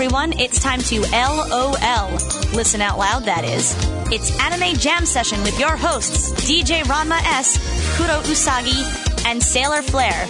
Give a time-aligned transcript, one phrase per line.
[0.00, 0.32] everyone.
[0.38, 2.12] It's time to LOL.
[2.54, 3.74] Listen out loud, that is.
[4.12, 7.58] It's Anime Jam Session with your hosts, DJ Ranma S,
[7.96, 10.28] Kuro Usagi, and Sailor Flair.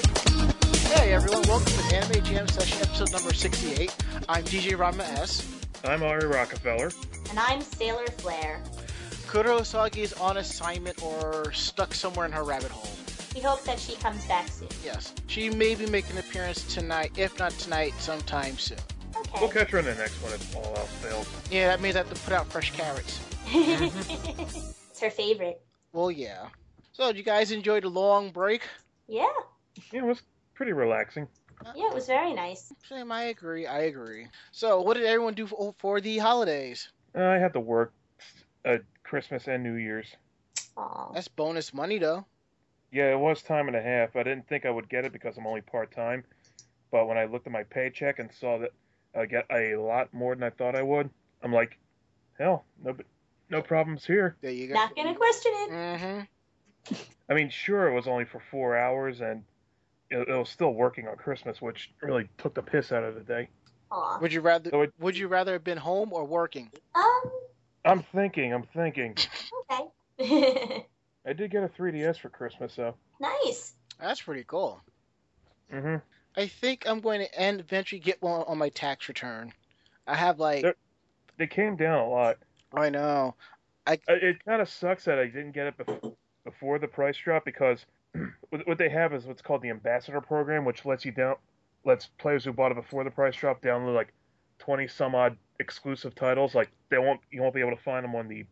[0.95, 3.95] Hey everyone, welcome to Anime Jam Session episode number 68.
[4.27, 5.47] I'm DJ Ranma S.
[5.85, 6.91] I'm Ari Rockefeller.
[7.29, 8.63] And I'm Sailor Flair.
[9.27, 12.97] Kuro Usagi is on assignment or stuck somewhere in her rabbit hole.
[13.35, 14.69] We hope that she comes back soon.
[14.83, 15.13] Yes.
[15.27, 18.79] She may be making an appearance tonight, if not tonight, sometime soon.
[19.21, 19.41] Okay.
[19.41, 21.29] We'll catch her in the next one if all else fails.
[21.51, 23.21] Yeah, that means I have to put out fresh carrots.
[23.47, 25.61] it's her favorite.
[25.93, 26.49] Well, yeah.
[26.93, 28.63] So, did you guys enjoy the long break?
[29.07, 29.27] Yeah.
[29.93, 30.23] Yeah, it was
[30.55, 31.29] pretty relaxing.
[31.75, 32.73] Yeah, it was very nice.
[32.89, 34.27] Same, I agree, I agree.
[34.53, 36.89] So, what did everyone do for, for the holidays?
[37.17, 37.93] Uh, I had to work
[38.65, 40.15] uh, Christmas and New Year's.
[40.77, 41.13] Aw.
[41.13, 42.25] That's bonus money, though.
[42.93, 44.17] Yeah, it was time and a half.
[44.17, 46.25] I didn't think I would get it because I'm only part time.
[46.91, 48.71] But when I looked at my paycheck and saw that
[49.19, 51.11] I get a lot more than I thought I would,
[51.43, 51.79] I'm like,
[52.39, 52.97] hell, no,
[53.51, 54.37] no problems here.
[54.41, 54.75] There you go.
[54.75, 55.71] Not gonna question it.
[55.71, 56.95] Mm-hmm.
[57.31, 59.45] I mean, sure, it was only for four hours, and
[60.11, 63.21] it, it was still working on Christmas, which really took the piss out of the
[63.21, 63.49] day.
[63.91, 64.19] Aw.
[64.21, 66.71] Would you rather So it- Would you rather have been home or working?
[66.95, 67.21] Um,
[67.85, 69.17] I'm thinking, I'm thinking.
[70.21, 70.87] okay.
[71.27, 72.95] I did get a 3DS for Christmas, though.
[73.21, 73.75] nice.
[74.01, 74.81] That's pretty cool.
[75.71, 75.97] hmm
[76.39, 79.53] I think I'm going to end eventually get one on my tax return.
[80.07, 80.77] I have like There-
[81.37, 82.39] They came down a lot.
[82.73, 83.35] I know.
[83.87, 87.45] Uh, It kind of sucks that I didn't get it bef- before the price drop
[87.45, 87.85] because
[88.51, 91.37] what what they have is what's called the ambassador program, which lets you down,
[91.85, 94.13] lets players who bought it before the price drop download like
[94.59, 96.55] twenty some odd exclusive titles.
[96.55, 98.45] Like they won't, you won't be able to find them on the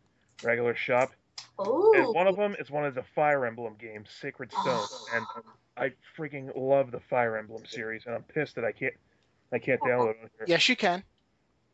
[0.43, 1.11] regular shop.
[1.59, 1.93] Ooh.
[1.95, 5.25] And one of them is one of the Fire Emblem games, Sacred Stone, and
[5.75, 8.93] I freaking love the Fire Emblem series, and I'm pissed that I can't,
[9.51, 10.45] I can't download it here.
[10.47, 11.03] Yes, you can.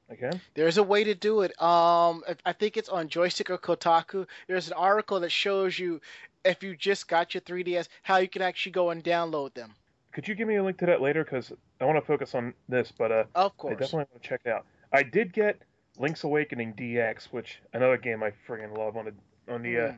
[0.10, 0.42] I can.
[0.54, 1.52] There's a way to do it.
[1.62, 4.28] Um, I think it's on Joystiq or Kotaku.
[4.48, 6.02] There's an article that shows you
[6.44, 9.74] if you just got your 3DS how you can actually go and download them.
[10.12, 11.24] Could you give me a link to that later?
[11.24, 13.24] Because I want to focus on this, but uh.
[13.36, 13.72] Of I course.
[13.72, 14.66] definitely want to check it out.
[14.92, 15.60] I did get
[15.98, 19.14] Link's Awakening DX, which another game I friggin' love on the
[19.48, 19.98] on the uh, Mm.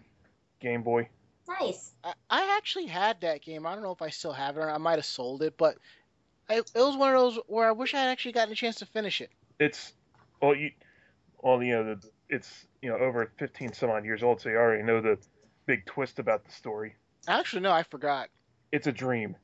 [0.62, 1.10] Game Boy.
[1.48, 1.94] nice.
[2.04, 3.66] I, I actually had that game.
[3.66, 5.78] I don't know if I still have it or I might have sold it, but
[6.50, 8.78] I, it was one of those where I wish I had actually gotten a chance
[8.78, 9.30] to finish it.
[9.60, 9.94] It's
[10.42, 10.72] well, you,
[11.42, 14.56] well, you know, the, it's you know over 15 some odd years old, so you
[14.56, 15.18] already know the
[15.66, 16.96] big twist about the story.
[17.28, 18.30] Actually, no, I forgot.
[18.72, 19.36] It's a dream.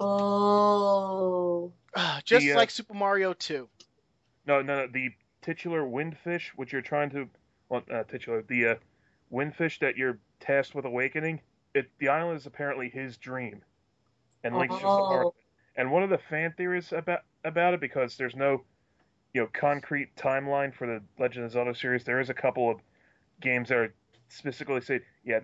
[0.00, 1.72] Oh.
[2.24, 3.68] Just The, uh, like Super Mario 2.
[4.46, 5.10] No, no, no the
[5.42, 7.28] titular windfish, which you're trying to,
[7.68, 8.74] well, uh, titular, the uh,
[9.32, 11.40] windfish that you're tasked with awakening.
[11.74, 13.62] It the island is apparently his dream,
[14.44, 15.28] and Link's just a part Oh.
[15.28, 15.44] of it.
[15.76, 18.62] And one of the fan theories about about it, because there's no,
[19.34, 22.80] you know, concrete timeline for the Legend of Zelda series, there is a couple of
[23.40, 23.94] games that are
[24.28, 25.40] specifically say, yeah,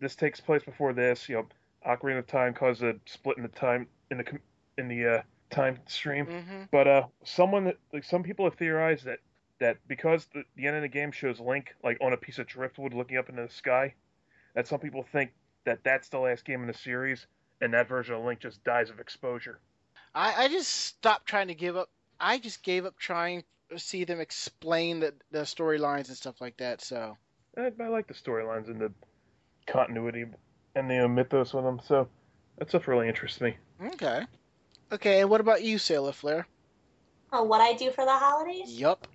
[0.00, 1.28] this takes place before this.
[1.28, 1.46] You know,
[1.86, 4.38] Ocarina of Time caused a split in the time in the
[4.78, 6.26] in the uh, time stream.
[6.26, 6.62] Mm-hmm.
[6.70, 9.20] But uh, someone that like some people have theorized that
[9.62, 12.46] that because the, the end of the game shows Link like on a piece of
[12.46, 13.94] driftwood looking up into the sky,
[14.54, 15.32] that some people think
[15.64, 17.26] that that's the last game in the series,
[17.60, 19.60] and that version of Link just dies of exposure.
[20.14, 21.88] I, I just stopped trying to give up.
[22.20, 26.56] I just gave up trying to see them explain the, the storylines and stuff like
[26.58, 26.82] that.
[26.82, 27.16] So
[27.56, 28.92] I, I like the storylines and the
[29.66, 30.26] continuity
[30.74, 32.08] and the uh, mythos with them, so
[32.58, 33.56] that stuff really interests me.
[33.94, 34.26] okay,
[34.90, 35.20] okay.
[35.20, 36.46] And what about you, Sailor Flair?
[37.32, 38.78] Oh, what I do for the holidays?
[38.78, 39.06] Yup.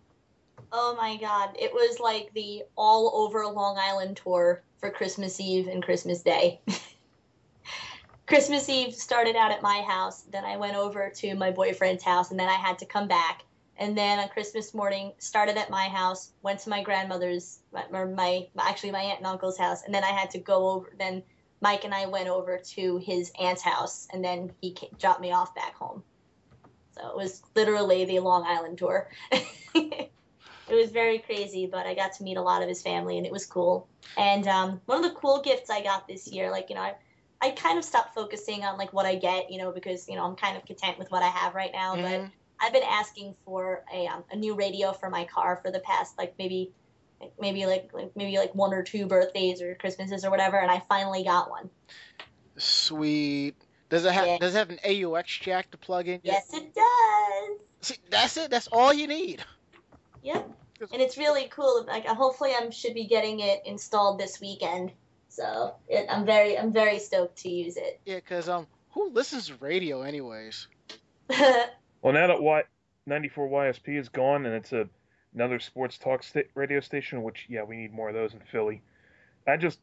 [0.71, 5.67] Oh my god, it was like the all over Long Island tour for Christmas Eve
[5.67, 6.59] and Christmas Day.
[8.27, 12.31] Christmas Eve started out at my house, then I went over to my boyfriend's house,
[12.31, 13.43] and then I had to come back.
[13.77, 17.59] And then on Christmas morning, started at my house, went to my grandmother's,
[17.91, 20.91] or my actually my aunt and uncle's house, and then I had to go over.
[20.99, 21.23] Then
[21.61, 25.31] Mike and I went over to his aunt's house, and then he ca dropped me
[25.31, 26.03] off back home.
[26.91, 29.09] So it was literally the Long Island tour.
[30.69, 33.25] it was very crazy, but I got to meet a lot of his family, and
[33.25, 33.87] it was cool.
[34.17, 36.95] And um, one of the cool gifts I got this year, like you know, I,
[37.41, 40.25] I kind of stopped focusing on like what I get, you know, because you know
[40.25, 41.95] I'm kind of content with what I have right now.
[41.95, 42.31] But Mhm.
[42.59, 46.17] I've been asking for a um, a new radio for my car for the past
[46.17, 46.71] like maybe
[47.39, 50.83] maybe like, like maybe like one or two birthdays or Christmases or whatever, and I
[50.87, 51.69] finally got one.
[52.57, 53.55] Sweet.
[53.89, 54.37] Does it have Yeah.
[54.39, 56.19] Does it have an AUX jack to plug in?
[56.23, 57.59] Yes, it does.
[57.81, 58.51] See, that's it.
[58.51, 59.43] That's all you need.
[60.23, 60.49] Yep.
[60.93, 61.85] And it's really cool.
[61.87, 64.91] Like uh, hopefully I should be getting it installed this weekend.
[65.29, 67.99] So it, I'm very I'm very stoked to use it.
[68.05, 70.67] Yeah, because um, who listens to radio anyways?
[72.01, 72.63] Well, now that Wi
[73.07, 74.87] 94 YSP is gone, and it's a
[75.33, 77.23] another sports talk sta- radio station.
[77.23, 78.81] Which yeah, we need more of those in Philly.
[79.47, 79.79] I just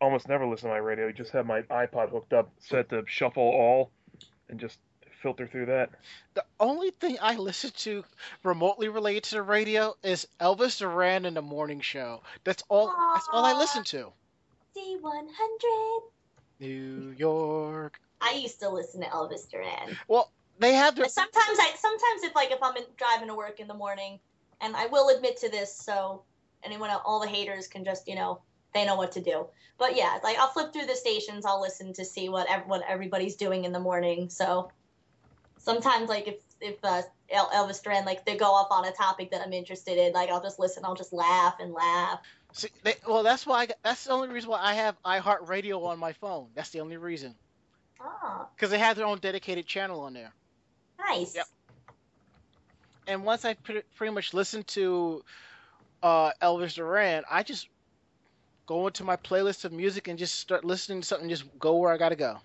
[0.00, 1.08] almost never listen to my radio.
[1.08, 3.90] I just have my iPod hooked up, set to shuffle all,
[4.48, 4.78] and just
[5.22, 5.90] filter through that.
[6.34, 8.04] The only thing I listen to
[8.42, 12.22] remotely related to the radio is Elvis Duran in the morning show.
[12.44, 12.94] That's all.
[13.14, 14.12] That's all I listen to.
[14.76, 16.00] Z100.
[16.60, 17.98] New York.
[18.20, 19.96] I used to listen to Elvis Duran.
[20.08, 21.08] Well, they have their.
[21.08, 24.20] Sometimes I sometimes if like if I'm in, driving to work in the morning,
[24.60, 26.22] and I will admit to this, so
[26.62, 28.40] anyone all the haters can just you know
[28.74, 29.46] they know what to do.
[29.78, 32.82] But yeah, like I'll flip through the stations, I'll listen to see what ev- what
[32.86, 34.28] everybody's doing in the morning.
[34.28, 34.70] So
[35.60, 37.02] sometimes like if if uh,
[37.32, 40.42] Elvis Duran like they go off on a topic that I'm interested in, like I'll
[40.42, 42.20] just listen, I'll just laugh and laugh.
[42.52, 43.60] See, they, well, that's why.
[43.60, 46.48] I, got- that's the only reason why I have iHeartRadio on my phone.
[46.54, 47.34] That's the only reason.
[48.00, 50.32] Ah, Because they have their own dedicated channel on there.
[50.98, 51.36] nice.
[51.36, 51.46] Yep.
[53.06, 55.22] And once I pretty, pretty much listen to
[56.02, 57.68] uh, Elvis Duran, I just
[58.66, 61.28] go into my playlist of music and just start listening to something.
[61.28, 62.38] Just go where I gotta go.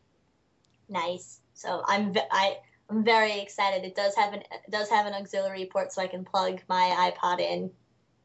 [0.89, 1.39] Nice.
[1.53, 2.57] So I'm I
[2.89, 3.83] I'm very excited.
[3.83, 7.11] It does have an it does have an auxiliary port, so I can plug my
[7.11, 7.71] iPod in,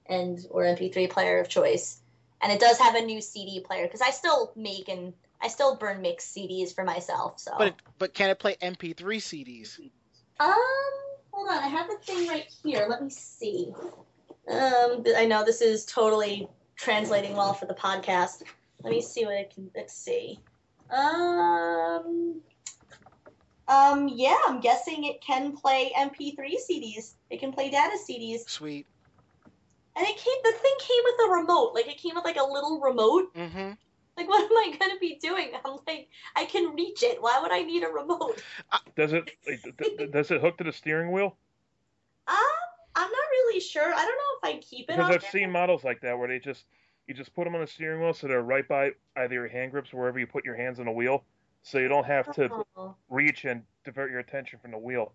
[0.07, 2.01] and or MP3 player of choice.
[2.43, 5.13] And it does have a new CD player because I still make and
[5.43, 7.39] I still burn mix CDs for myself.
[7.39, 9.79] So But it, but can it play MP3 CDs?
[10.41, 10.55] um,
[11.33, 12.87] hold on, I have the thing right here.
[12.89, 13.73] Let me see.
[14.49, 18.43] Um, I know this is totally translating well for the podcast.
[18.83, 19.71] Let me see what it can.
[19.75, 20.41] Let's see.
[20.91, 22.41] Um.
[23.71, 24.09] Um.
[24.09, 26.37] Yeah, I'm guessing it can play MP3
[26.69, 27.15] CDs.
[27.31, 28.87] It can play data CDs, Sweet.
[29.97, 30.35] and it came.
[30.45, 31.73] The thing came with a remote.
[31.75, 33.33] Like it came with like a little remote.
[33.35, 33.71] Mm-hmm.
[34.17, 35.53] Like what am I gonna be doing?
[35.65, 37.23] I'm like, I can reach it.
[37.23, 38.43] Why would I need a remote?
[38.97, 41.37] Does it like, d- d- does it hook to the steering wheel?
[42.29, 42.37] Um,
[42.97, 43.95] I'm not really sure.
[43.95, 44.07] I don't
[44.45, 45.31] know if I keep it Because on I've there.
[45.31, 46.67] seen models like that where they just
[47.07, 49.71] you just put them on the steering wheel so they're right by either your hand
[49.73, 51.25] grips or wherever you put your hands on the wheel,
[51.63, 52.95] so you don't have to Oh.
[53.09, 55.13] reach and divert your attention from the wheel.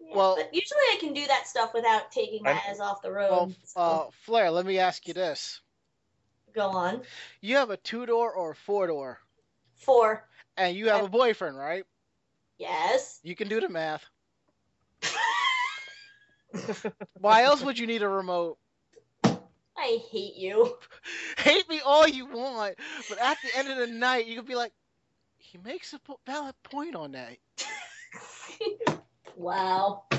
[0.00, 3.12] Well- but usually I can do that stuff without taking my I'm- eyes off the
[3.12, 3.30] road.
[3.30, 5.60] Well, so uh, Flair, let me ask you this:
[6.54, 7.02] go on.
[7.40, 9.20] You have a two door or a four door,
[9.76, 10.28] Four.
[10.56, 11.84] and you have I- a boyfriend, right?
[12.58, 13.20] Yes.
[13.22, 14.04] You can do the math.
[17.20, 18.58] Why else would you need a remote?
[19.24, 20.76] I hate you.
[21.38, 22.74] Hate me all you want,
[23.08, 24.72] but at the end of the night, you could be like,
[25.50, 27.36] he makes a valid point on that.
[29.36, 30.04] wow.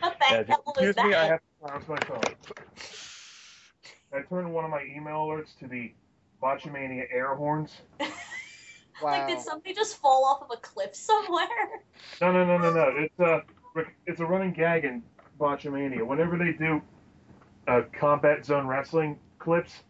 [0.00, 1.04] what the Yeah, hell was excuse that?
[1.04, 2.22] me, I have to silence my phone.
[4.12, 5.92] I turned one of my email alerts to the
[6.42, 7.80] Botchamania air horns.
[9.02, 9.10] Wow.
[9.12, 11.46] Like, did somebody just fall off of a cliff somewhere?
[12.22, 12.92] No, no, no, no, no.
[12.96, 13.42] It's a
[14.06, 15.02] it's a running gag in
[15.38, 16.02] Botchamania.
[16.06, 16.80] Whenever they do
[17.68, 19.82] uh, combat zone wrestling clips,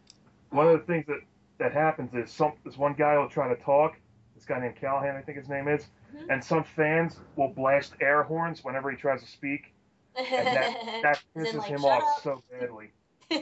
[0.51, 1.21] one of the things that
[1.59, 3.97] that happens is some this one guy will try to talk.
[4.35, 6.27] This guy named Callahan, I think his name is, Mhm.
[6.31, 9.73] and some fans will blast air horns whenever he tries to speak,
[10.17, 12.91] and that that As in, pisses like, him off up." so badly.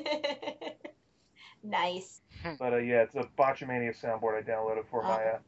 [1.62, 2.20] nice.
[2.58, 5.38] But uh, yeah, it's a Botchamania soundboard I downloaded for my uh,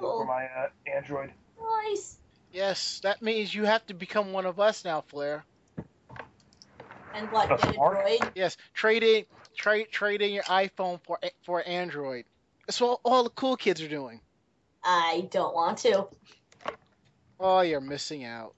[0.00, 1.32] for my uh, Android.
[1.60, 2.18] Nice.
[2.52, 5.44] Yes, that means you have to become one of us now, Flair.
[7.14, 7.46] And what?
[7.52, 8.30] A Get a droid?
[8.34, 9.24] Yes, trade in
[9.58, 12.24] trade trade in your iPhone for for Android.
[12.66, 14.20] That's what all the cool kids are doing.
[14.82, 16.06] I don't want to.
[17.40, 18.54] Oh, you're missing out.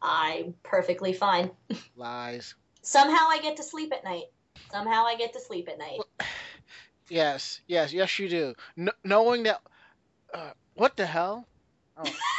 [0.00, 1.50] I'm perfectly fine.
[1.96, 2.54] Lies.
[2.82, 4.26] Somehow I get to sleep at night.
[4.70, 6.00] Somehow I get to sleep at night.
[7.10, 8.54] Yes, yes, yes, you do.
[8.76, 9.62] Kn- knowing that.
[10.34, 11.46] Uh, what the hell?
[11.96, 12.04] Oh.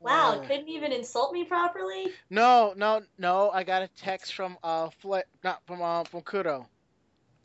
[0.00, 2.12] Wow, Uh, couldn't even insult me properly.
[2.30, 3.50] no, no, no.
[3.50, 6.66] I got a text from uh, Fla- not from uh, from Kudo.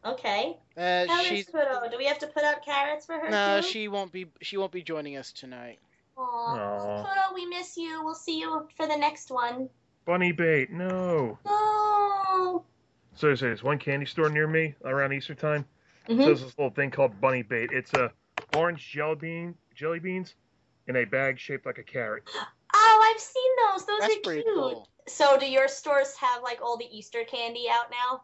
[0.05, 0.55] Okay.
[0.77, 1.89] Uh, How she's is Kudo?
[1.91, 3.67] Do we have to put out carrots for her no, too?
[3.67, 4.27] she won't be.
[4.41, 5.79] She won't be joining us tonight.
[6.17, 6.21] Aw.
[6.21, 7.03] Aw.
[7.03, 8.01] Kudo, we miss you.
[8.03, 9.69] We'll see you for the next one.
[10.05, 11.37] Bunny bait, no.
[11.45, 12.63] No.
[13.15, 15.65] So there's there's one candy store near me around Easter time.
[16.07, 16.17] Mhm.
[16.19, 17.71] There's this little thing called bunny bait.
[17.73, 18.11] It's a
[18.55, 20.35] orange jelly bean jelly beans
[20.87, 22.23] in a bag shaped like a carrot.
[22.73, 23.85] Oh, I've seen those.
[23.85, 24.55] Those That's are pretty cute.
[24.55, 24.89] cool.
[25.07, 28.23] So, do your stores have like all the Easter candy out now?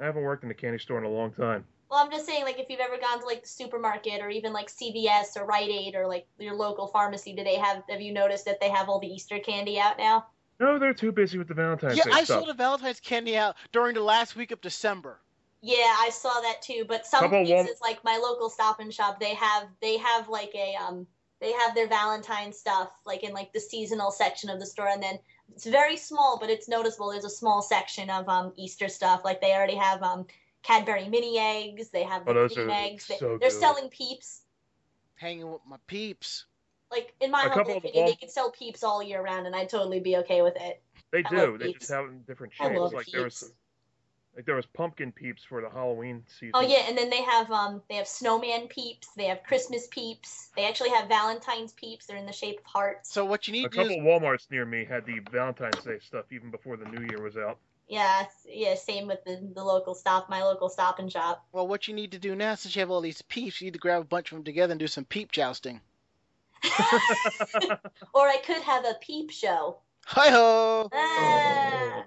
[0.00, 1.64] I haven't worked in a candy store in a long time.
[1.90, 4.52] Well, I'm just saying, like, if you've ever gone to like the supermarket or even
[4.52, 7.82] like CVS or Rite Aid or like your local pharmacy, do they have?
[7.90, 10.26] Have you noticed that they have all the Easter candy out now?
[10.60, 12.40] No, they're too busy with the Valentine's Yeah, Day I stuff.
[12.40, 15.20] saw the Valentine's candy out during the last week of December.
[15.60, 16.84] Yeah, I saw that too.
[16.88, 20.28] But some Couple places, Wal- like my local Stop and Shop, they have they have
[20.28, 21.06] like a um
[21.42, 25.02] they have their Valentine stuff like in like the seasonal section of the store, and
[25.02, 25.18] then
[25.54, 27.10] it's very small, but it's noticeable.
[27.10, 29.22] There's a small section of um Easter stuff.
[29.24, 30.26] Like they already have um
[30.62, 31.90] Cadbury mini eggs.
[31.90, 33.08] They have the Oh, those are eggs.
[33.08, 34.42] They, so they're selling peeps.
[35.16, 36.46] Hanging with my peeps.
[36.90, 39.68] Like in my A humble opinion, they could sell peeps all year round, and I'd
[39.68, 40.80] totally be okay with it.
[41.10, 41.58] They I do.
[41.58, 41.80] They Peeps.
[41.80, 42.78] just have them in different shapes.
[42.78, 43.52] love Like there was Peeps.
[44.34, 46.52] Like there was pumpkin peeps for the Halloween season.
[46.54, 50.50] Oh yeah, and then they have um they have snowman peeps, they have Christmas peeps,
[50.56, 52.06] they actually have Valentine's peeps.
[52.06, 53.12] They're in the shape of hearts.
[53.12, 55.18] So what you A need to a couple is of WalMarts near me had the
[55.30, 57.58] Valentine's Day stuff even before the New Year was out.
[57.88, 61.44] Yeah, it's- yeah, same with the, the local stop, my local stop and shop.
[61.52, 63.74] well, what you need to do now, since you have all these peeps, you need
[63.74, 65.80] to grab a bunch of them together and do some peep jousting.
[68.14, 69.78] Or I could have a peep show.
[70.06, 70.88] Hi ho!
[70.92, 72.04] Ah.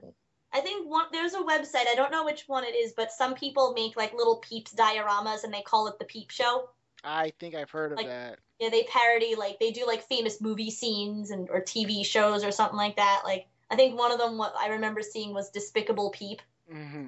[0.56, 1.90] I think one there's a website.
[1.92, 5.44] I don't know which one it is, but some people make like little peeps dioramas
[5.44, 6.70] and they call it the peep show.
[7.04, 8.40] I think I've heard of Like- that.
[8.58, 12.52] Yeah, they parody like they do like famous movie scenes and or TV shows or
[12.52, 13.24] something like that.
[13.26, 16.42] Like I think one of them what I remember seeing was Despicable Peep.
[16.72, 17.08] hmm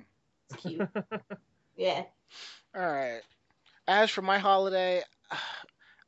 [0.49, 0.81] It's cute.
[1.77, 2.03] yeah.
[2.75, 3.21] All right.
[3.87, 5.01] As for my holiday,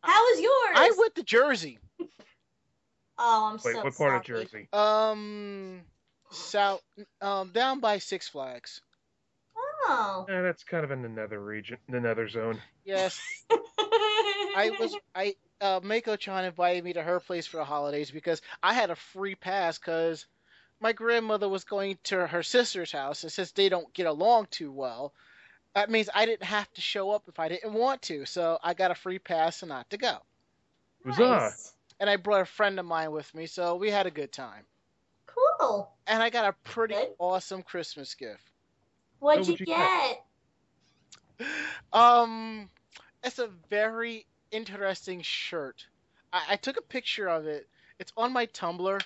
[0.02, 0.76] How was yours?
[0.76, 1.80] I went to Jersey.
[3.22, 4.24] Oh, I'm Wait, so what part of.
[4.24, 4.70] Jersey?
[4.72, 5.82] Um,
[6.32, 6.82] south,
[7.22, 8.82] um, down by Six Flags.
[9.88, 10.26] Oh.
[10.30, 12.60] Eh, that's kind of in the nether region, the nether zone.
[12.86, 13.20] Yes,
[13.50, 14.96] I was.
[15.16, 18.96] I uh, Mako-chan invited me to her place for the holidays because I had a
[18.96, 20.26] free pass because
[20.80, 24.72] my grandmother was going to her sister's house, and since they don't get along too
[24.72, 25.14] well,
[25.76, 28.26] that means I didn't have to show up if I didn't want to.
[28.26, 30.18] So I got a free pass and not to go.
[31.06, 31.74] Nice.
[32.00, 34.64] And I brought a friend of mine with me, so we had a good time.
[35.60, 35.90] Cool.
[36.08, 37.10] And I got a pretty Good.
[37.20, 38.42] awesome Christmas gift.
[39.20, 40.24] What'd What you you get?
[41.94, 42.70] Um,
[43.24, 45.86] it's a very interesting shirt.
[46.34, 47.66] I, I took a picture of it.
[47.98, 49.02] It's on my Tumblr.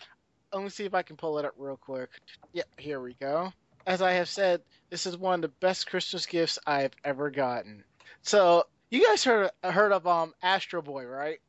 [0.51, 2.09] Let me see if I can pull it up real quick.
[2.53, 3.53] Yep, here we go.
[3.85, 7.83] As I have said, this is one of the best Christmas gifts I've ever gotten.
[8.23, 11.39] So you guys heard heard of um Astro Boy, right?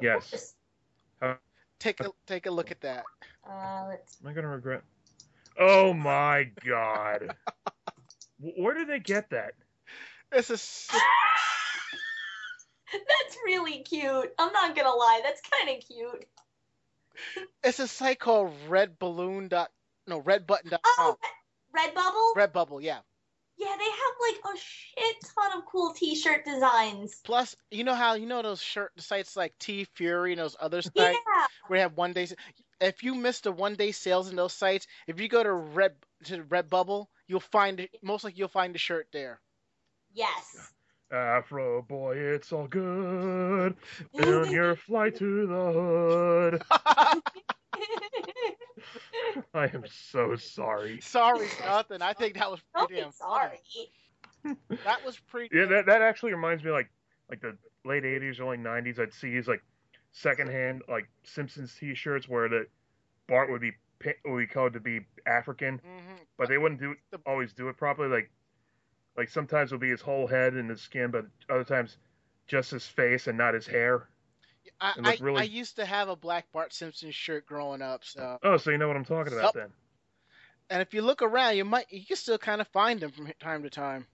[0.00, 0.54] Yes.
[1.78, 3.04] Take a take a look at that.
[3.48, 4.18] Uh, let's.
[4.22, 4.82] Am I gonna regret?
[5.58, 7.34] Oh my god!
[8.58, 9.52] Where did they get that?
[10.32, 10.88] It's a s-
[12.92, 14.32] That's really cute.
[14.38, 15.20] I'm not gonna lie.
[15.24, 16.26] That's kind of cute.
[17.62, 19.70] it's a site called Red Balloon dot
[20.06, 20.80] no Redbutton.com.
[20.98, 21.16] Oh,
[21.76, 22.34] Redbubble.
[22.36, 22.98] Redbubble, yeah.
[23.56, 27.20] yeah, they have like a shit ton of cool T-shirt designs.
[27.24, 30.82] Plus, you know how you know those shirt sites like T Fury and those other
[30.82, 31.12] sites Yeah.
[31.68, 32.28] where they have one day.
[32.80, 35.94] If you miss the one day sales in those sites, if you go to Red
[36.24, 37.90] to Redbubble, you'll find it.
[38.02, 39.40] Most likely, you'll find the shirt there.
[40.12, 40.72] Yes.
[41.10, 43.76] Afro boy, it's all good.
[44.24, 46.62] On your flight to the hood.
[49.54, 51.00] I am so sorry.
[51.00, 52.02] Sorry, nothing.
[52.02, 53.60] I think that was pretty damn sorry.
[54.84, 55.56] That was pretty.
[55.56, 56.90] Yeah, that, that actually reminds me like
[57.30, 58.98] like the late '80s, early '90s.
[58.98, 59.62] I'd see these like
[60.12, 62.66] secondhand like Simpsons T-shirts where the
[63.28, 63.72] Bart would be
[64.24, 66.18] would be called to be African, Mhm.
[66.36, 66.94] but they wouldn't do
[67.26, 68.08] always do it properly.
[68.08, 68.30] Like
[69.16, 71.98] like sometimes it would be his whole head and his skin, but other times
[72.46, 74.08] just his face and not his hair.
[74.80, 78.04] I, I, really- I used to have a black Bart Simpson shirt growing up.
[78.04, 79.54] So, Oh, so you know what I'm talking about Yup.
[79.54, 79.72] then?
[80.70, 83.30] and if you look around, you might you can still kind of find them from
[83.38, 84.06] time to time.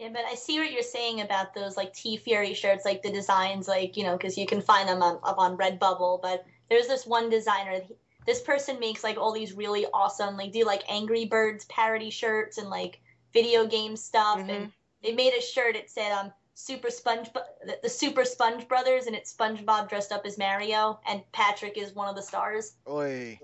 [0.00, 3.68] Yeah, but I see what you're saying about those like TeeFury shirts, like the designs,
[3.68, 6.22] like you know, because you can find them on, up on Redbubble.
[6.22, 7.82] But there's this one designer.
[8.26, 12.56] This person makes like all these really awesome, like do like Angry Birds parody shirts
[12.56, 12.98] and like
[13.34, 14.38] video game stuff.
[14.38, 14.48] Mhm.
[14.48, 15.76] And they made a shirt.
[15.76, 20.26] It said um Super Sponge, the, the Super Sponge Brothers, and it's SpongeBob dressed up
[20.26, 22.74] as Mario, and Patrick is one of the stars.
[22.88, 23.40] Oi.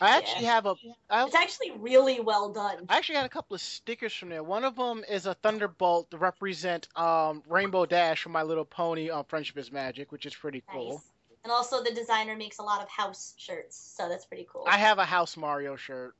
[0.00, 0.74] I actually have a.
[1.10, 2.86] I, It's actually really well done.
[2.88, 4.42] I actually had a couple of stickers from there.
[4.42, 9.10] One of them is a thunderbolt to represent um, Rainbow Dash from My Little Pony
[9.10, 10.92] on Friendship is Magic, which is pretty cool.
[10.92, 11.00] Nice.
[11.44, 14.64] And also, the designer makes a lot of house shirts, so that's pretty cool.
[14.68, 16.14] I have a House Mario shirt.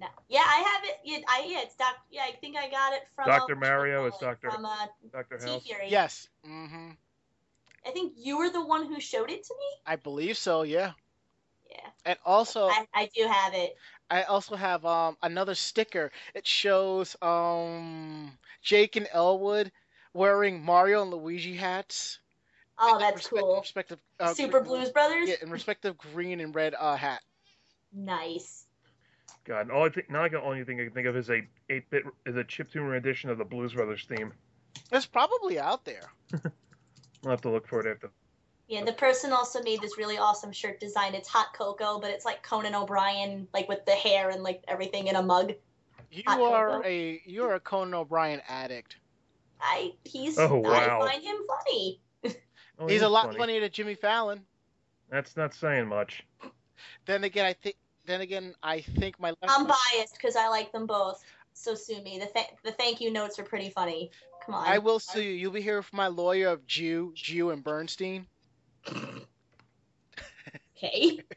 [0.00, 0.06] No.
[0.28, 0.96] Yeah, I have it.
[1.04, 1.96] Yeah, I yeah, it's Doc.
[2.10, 3.52] Yeah, I think I got it from Dr.
[3.54, 4.50] uh, Mario is Dr.
[4.50, 5.38] from uh, Dr.
[5.38, 5.62] T House.
[5.64, 5.86] Fury.
[5.88, 6.28] Yes.
[6.44, 6.90] hmm
[7.86, 9.66] I think you were the one who showed it to me.
[9.86, 10.62] I believe so.
[10.62, 10.92] Yeah.
[11.70, 13.76] Yeah, And also, I, I do have it.
[14.10, 16.10] I also have um another sticker.
[16.34, 19.70] It shows um Jake and Elwood
[20.14, 22.18] wearing Mario and Luigi hats.
[22.78, 23.60] Oh, in that's respect- cool.
[23.60, 25.28] Respective uh, Super gr- Blues Brothers.
[25.28, 27.20] Yeah, in respective green and red uh hat.
[27.92, 28.66] Nice.
[29.48, 31.40] God, all I think now I can only thing I can think of is a
[31.70, 34.34] 8-bit is a chip chiptune rendition of the Blues Brothers theme.
[34.92, 36.12] It's probably out there.
[37.24, 38.10] I'll have to look for it after.
[38.68, 41.14] Yeah, the person also made this really awesome shirt design.
[41.14, 45.06] It's hot cocoa, but it's like Conan O'Brien, like with the hair and like everything
[45.06, 45.54] in a mug.
[46.12, 46.86] You Hot are cocoa.
[46.86, 48.96] a you're a Conan O'Brien addict.
[49.62, 51.00] I he's Oh, wow.
[51.00, 52.00] I find him funny.
[52.78, 53.38] Oh, He's is a lot funny.
[53.38, 54.42] funnier than Jimmy Fallon.
[55.10, 56.22] That's not saying much.
[57.06, 57.74] Then again, I think
[58.08, 61.22] then again I think my left I'm biased because I like them both.
[61.52, 62.18] So sue me.
[62.18, 64.10] The th- the thank you notes are pretty funny.
[64.44, 64.66] Come on.
[64.66, 65.32] I will sue you.
[65.32, 68.26] You'll be here from my lawyer of Jew, Jew, and Bernstein.
[70.76, 71.20] Okay.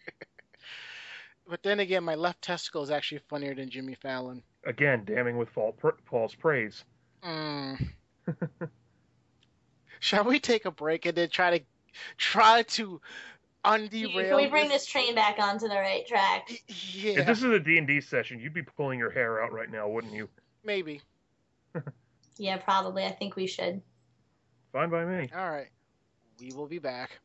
[1.51, 4.41] But then again, my left testicle is actually funnier than Jimmy Fallon.
[4.65, 5.75] Again, damning with fall,
[6.09, 6.85] false praise.
[7.25, 7.89] Mm.
[9.99, 11.65] Shall we take a break and then try to
[12.17, 13.01] try to
[13.65, 14.27] underail?
[14.27, 16.49] Can we bring this train back onto the right track?
[16.93, 19.87] Yeah, If this is a D&D session, you'd be pulling your hair out right now,
[19.87, 20.29] wouldn't you?
[20.63, 21.01] maybe.
[22.37, 23.05] Yeah, probably.
[23.05, 23.81] I think we should.
[24.73, 25.29] Fine by me.
[25.35, 25.67] All right,
[26.39, 27.19] we will be back.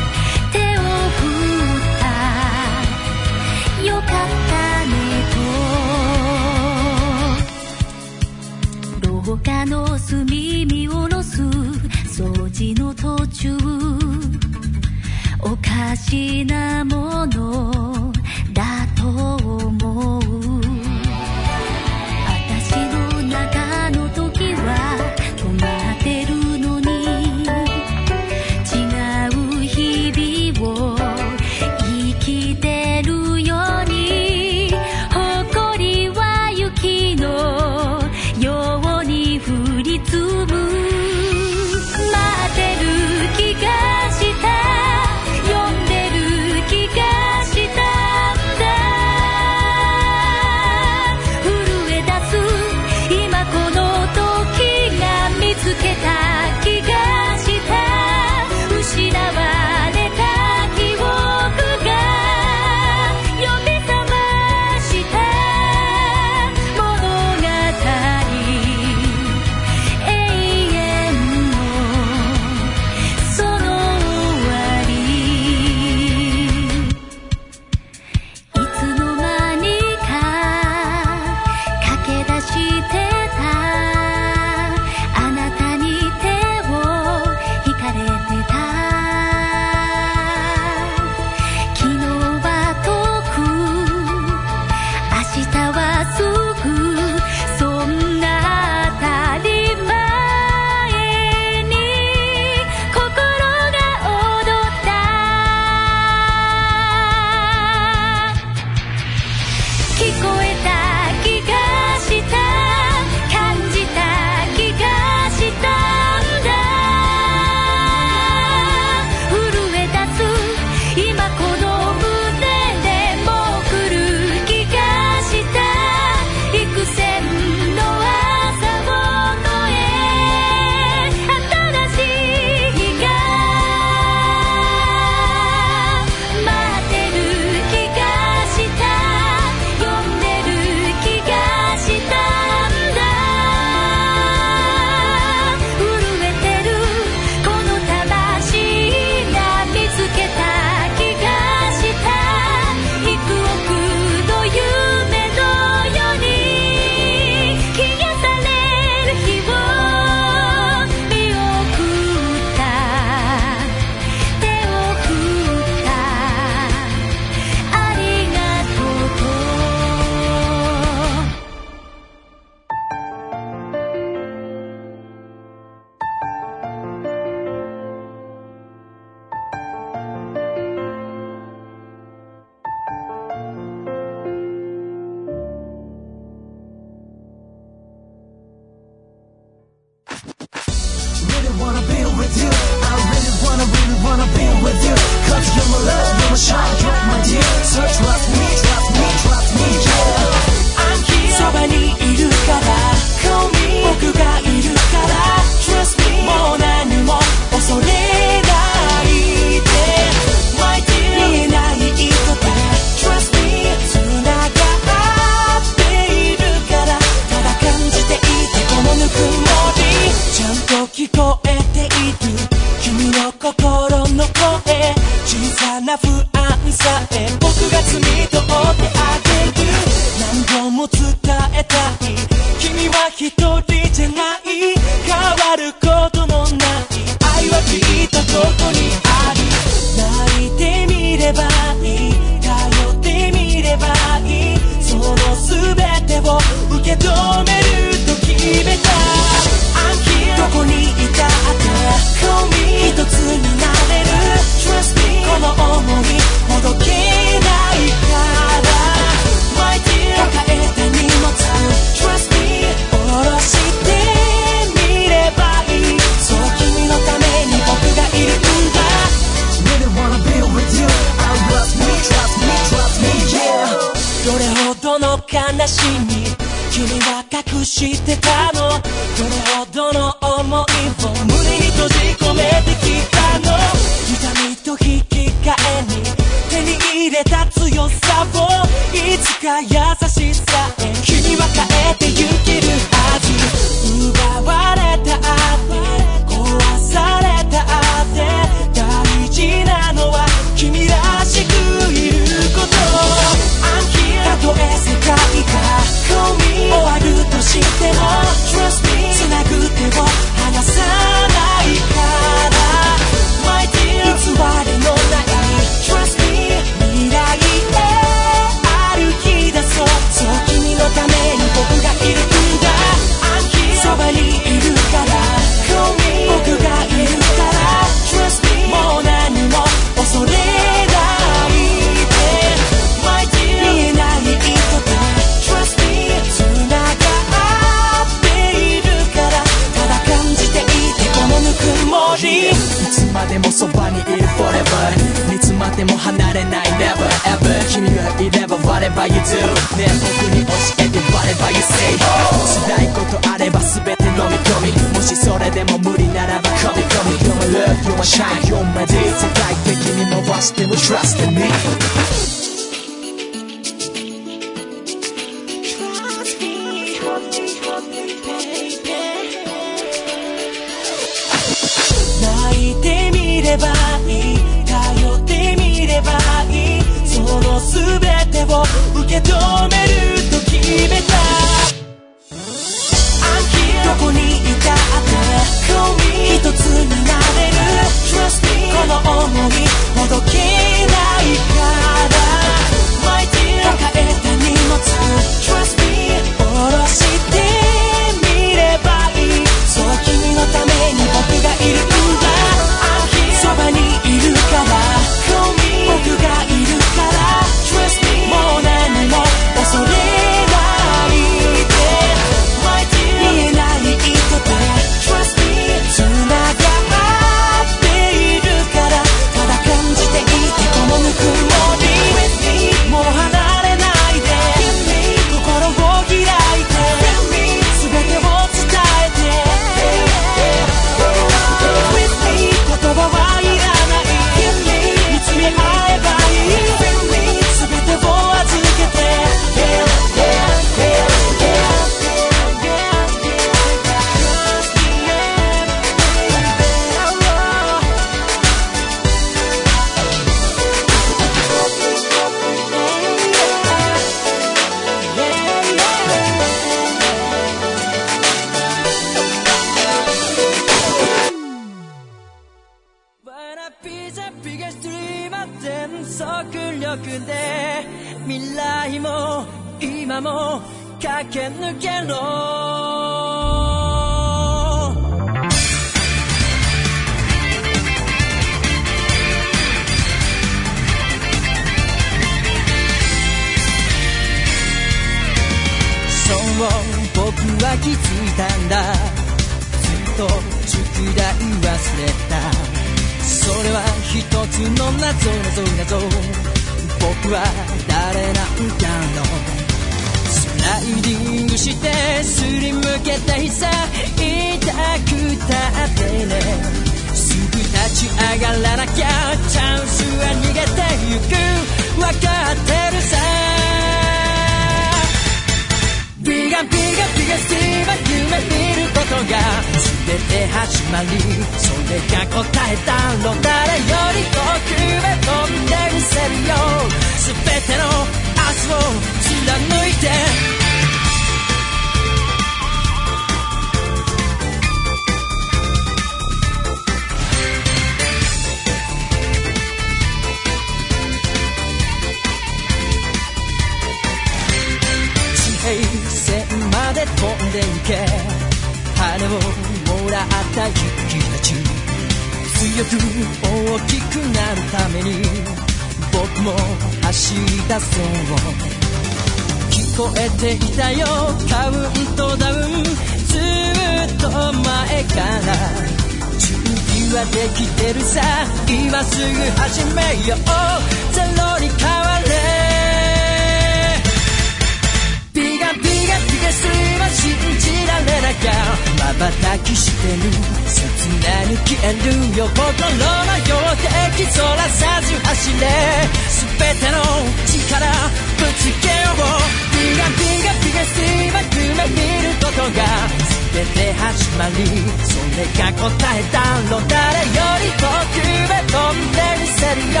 [594.12, 594.54] 始まり。
[594.54, 595.88] それが答
[596.18, 596.38] えだ
[596.70, 600.00] ろう誰より遠くへ飛んでみせるよ。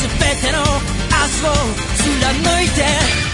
[0.00, 1.52] 全ての明日を
[1.96, 3.33] 貫いて。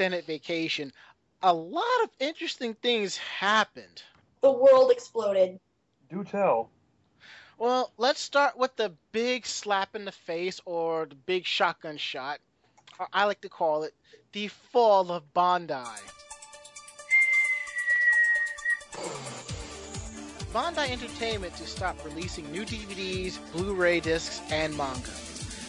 [0.00, 0.94] Extended vacation,
[1.42, 4.02] a lot of interesting things happened.
[4.40, 5.60] The world exploded.
[6.08, 6.70] Do tell.
[7.58, 12.38] Well, let's start with the big slap in the face or the big shotgun shot.
[12.98, 13.92] Or I like to call it
[14.32, 15.98] the fall of Bandai.
[20.54, 25.10] Bandai Entertainment to stop releasing new DVDs, Blu-ray discs, and manga.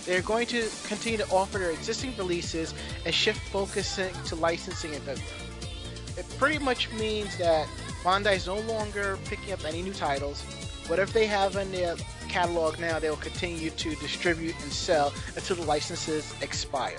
[0.06, 2.74] They're going to continue to offer their existing releases
[3.06, 5.32] and shift focusing to licensing and business.
[6.18, 7.68] It pretty much means that
[8.04, 10.42] Bandai is no longer picking up any new titles.
[10.88, 11.96] Whatever they have in their
[12.28, 16.98] catalog now, they will continue to distribute and sell until the licenses expire.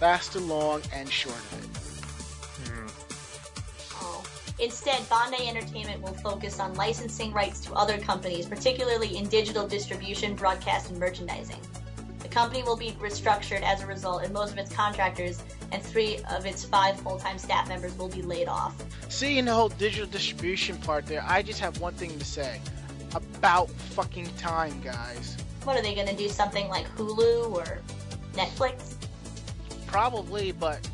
[0.00, 2.70] That's the long and short of it.
[2.70, 2.86] Hmm.
[4.02, 4.24] Oh.
[4.58, 10.34] Instead, Bandai Entertainment will focus on licensing rights to other companies, particularly in digital distribution,
[10.34, 11.60] broadcast, and merchandising.
[12.30, 16.18] The company will be restructured as a result, and most of its contractors and three
[16.30, 18.80] of its five full-time staff members will be laid off.
[19.08, 22.60] Seeing the whole digital distribution part there, I just have one thing to say.
[23.16, 25.38] About fucking time, guys.
[25.64, 26.28] What are they to do?
[26.28, 27.80] Something like Hulu or
[28.34, 28.94] Netflix?
[29.88, 30.88] Probably, but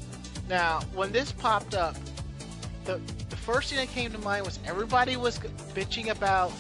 [0.49, 1.97] now when this popped up,
[2.87, 5.39] the the first thing that came to mind was everybody was
[5.75, 6.51] bitching about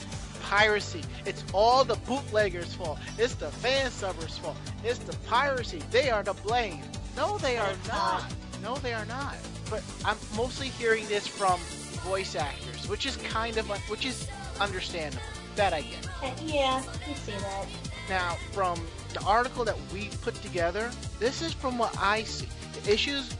[0.46, 1.02] piracy.
[1.24, 2.98] It's all the bootleggers' fault.
[3.18, 4.56] It's the fan subbers' fault.
[4.84, 5.82] It's the piracy.
[5.90, 6.80] They are to blame.
[7.16, 8.24] No, they are not.
[8.62, 9.36] No, they are not.
[9.68, 11.58] But I'm mostly hearing this from
[12.04, 14.28] voice actors, which is kind of which is
[14.60, 15.22] understandable.
[15.56, 16.06] That I get.
[16.22, 17.66] Uh, Yeah, you see that.
[18.08, 18.78] Now, from
[19.14, 22.46] the article that we put together, this is from what I see.
[22.84, 23.34] The issues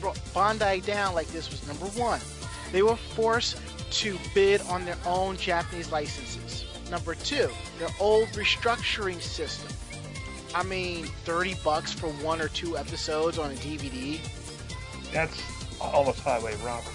[0.00, 2.20] brought Bandai down like this was number one,
[2.72, 3.56] they were forced
[3.90, 6.64] to bid on their own Japanese licenses.
[6.90, 7.48] Number two,
[7.78, 9.72] their old restructuring system.
[10.54, 14.18] I mean, 30 bucks for one or two episodes on a DVD.
[15.12, 15.42] That's
[15.80, 16.92] almost highway robbery.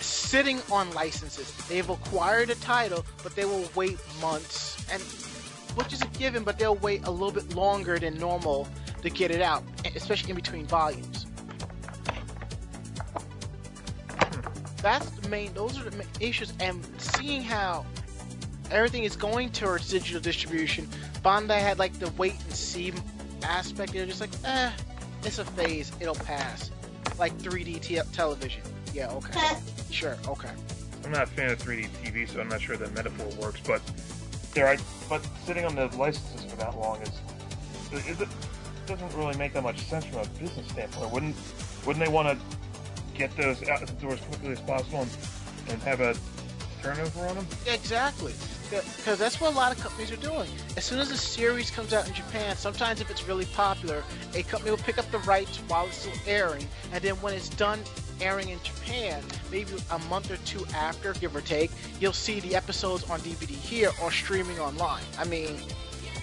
[0.00, 1.52] Sitting on licenses.
[1.68, 5.02] They've acquired a title, but they will wait months, and
[5.76, 8.66] which is a given, but they'll wait a little bit longer than normal
[9.02, 9.62] to get it out,
[9.94, 11.26] especially in between volumes.
[14.82, 15.52] That's the main.
[15.54, 17.84] Those are the main issues, and seeing how
[18.70, 20.88] everything is going towards digital distribution,
[21.24, 22.92] Bandai had like the wait and see
[23.42, 23.92] aspect.
[23.92, 24.70] They're just like, eh,
[25.24, 25.92] it's a phase.
[26.00, 26.70] It'll pass.
[27.18, 28.62] Like 3D te- television.
[28.94, 29.38] Yeah, okay,
[29.90, 30.50] sure, okay.
[31.04, 33.60] I'm not a fan of 3D TV, so I'm not sure that metaphor works.
[33.66, 33.82] But
[34.54, 38.28] there, I, but sitting on the licenses for that long is, is it
[38.86, 41.10] doesn't really make that much sense from a business standpoint.
[41.12, 41.36] Wouldn't
[41.86, 42.69] wouldn't they want to
[43.20, 45.10] get those out the door as quickly as possible and,
[45.68, 46.16] and have a
[46.82, 47.46] turnover on them?
[47.66, 48.32] Exactly.
[48.70, 50.48] Because that's what a lot of companies are doing.
[50.76, 54.02] As soon as a series comes out in Japan, sometimes if it's really popular,
[54.34, 57.50] a company will pick up the rights while it's still airing, and then when it's
[57.50, 57.80] done
[58.22, 62.54] airing in Japan, maybe a month or two after, give or take, you'll see the
[62.54, 65.02] episodes on DVD here or streaming online.
[65.18, 65.56] I mean,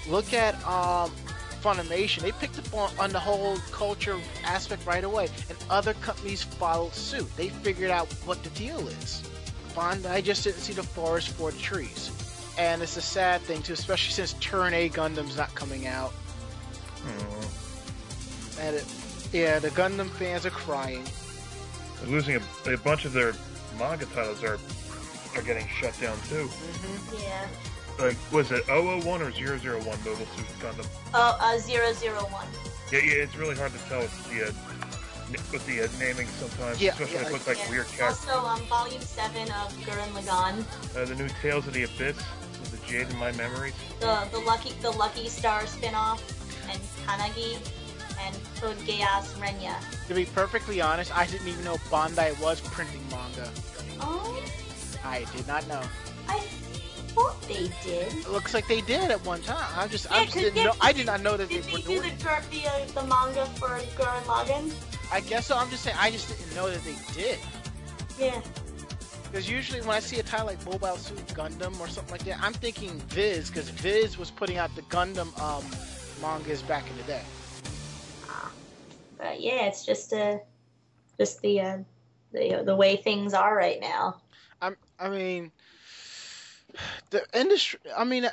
[0.08, 1.12] look at um,
[1.62, 2.22] Funimation.
[2.22, 6.94] They picked up on, on the whole culture aspect right away, and other companies followed
[6.94, 7.28] suit.
[7.36, 9.24] They figured out what the deal is.
[9.76, 12.12] Bandai just didn't see the forest for the trees.
[12.58, 16.14] And it's a sad thing too, especially since Turn A Gundam's not coming out.
[17.06, 17.52] Oh,
[18.60, 18.86] And it,
[19.32, 21.04] yeah, the Gundam fans are crying.
[22.02, 23.34] they're losing a, a bunch of their
[23.78, 24.58] manga titles are
[25.36, 26.48] are getting shut down too.
[26.48, 27.48] hmm Yeah.
[28.00, 30.86] Like, was it 001 or 001 Mobile Suit Gundam?
[31.14, 32.48] Oh, uh, zero zero one.
[32.92, 34.52] Yeah, yeah, it's really hard to tell with the uh,
[35.52, 37.70] with the uh, naming sometimes, Yeah, especially yeah, if it looks like Yeah.
[37.72, 38.30] weird characters.
[38.30, 40.64] Also, um, volume seven of Gurren Lagann,
[40.96, 43.74] Uh, the new Tales of the Abyss with the Jade in My Memories.
[44.00, 46.22] the the lucky the Lucky Star spinoff,
[46.70, 47.58] and Kannagi,
[48.22, 49.74] and Code Geass Renya.
[50.08, 53.50] To be perfectly honest, I didn't even know Bandai was printing manga.
[54.00, 54.40] Oh,
[55.04, 55.82] I did not know.
[56.30, 56.44] I
[57.18, 58.14] thought they did.
[58.14, 59.66] It looks like they did at one time.
[59.76, 60.74] I just, I Yeah, just 'cause- didn't know.
[60.82, 62.18] I did not know that they Did were they do doing.
[62.18, 64.74] the the, uh, the manga for Gurren Lagann?
[65.12, 65.58] I guess so.
[65.58, 65.98] I'm just saying.
[66.00, 67.40] I just didn't know that they did.
[68.20, 68.42] Yeah.
[69.24, 72.40] Because usually when I see a title like Mobile Suit Gundam or something like that,
[72.42, 75.64] I'm thinking Viz, because Viz was putting out the Gundam um,
[76.22, 77.22] mangas back in the day.
[79.18, 80.38] But yeah, it's just uh,
[81.18, 81.78] just the uh,
[82.32, 84.18] the the way things are right now.
[84.62, 85.52] I'm, I mean,
[87.10, 87.80] the industry.
[87.96, 88.28] I mean,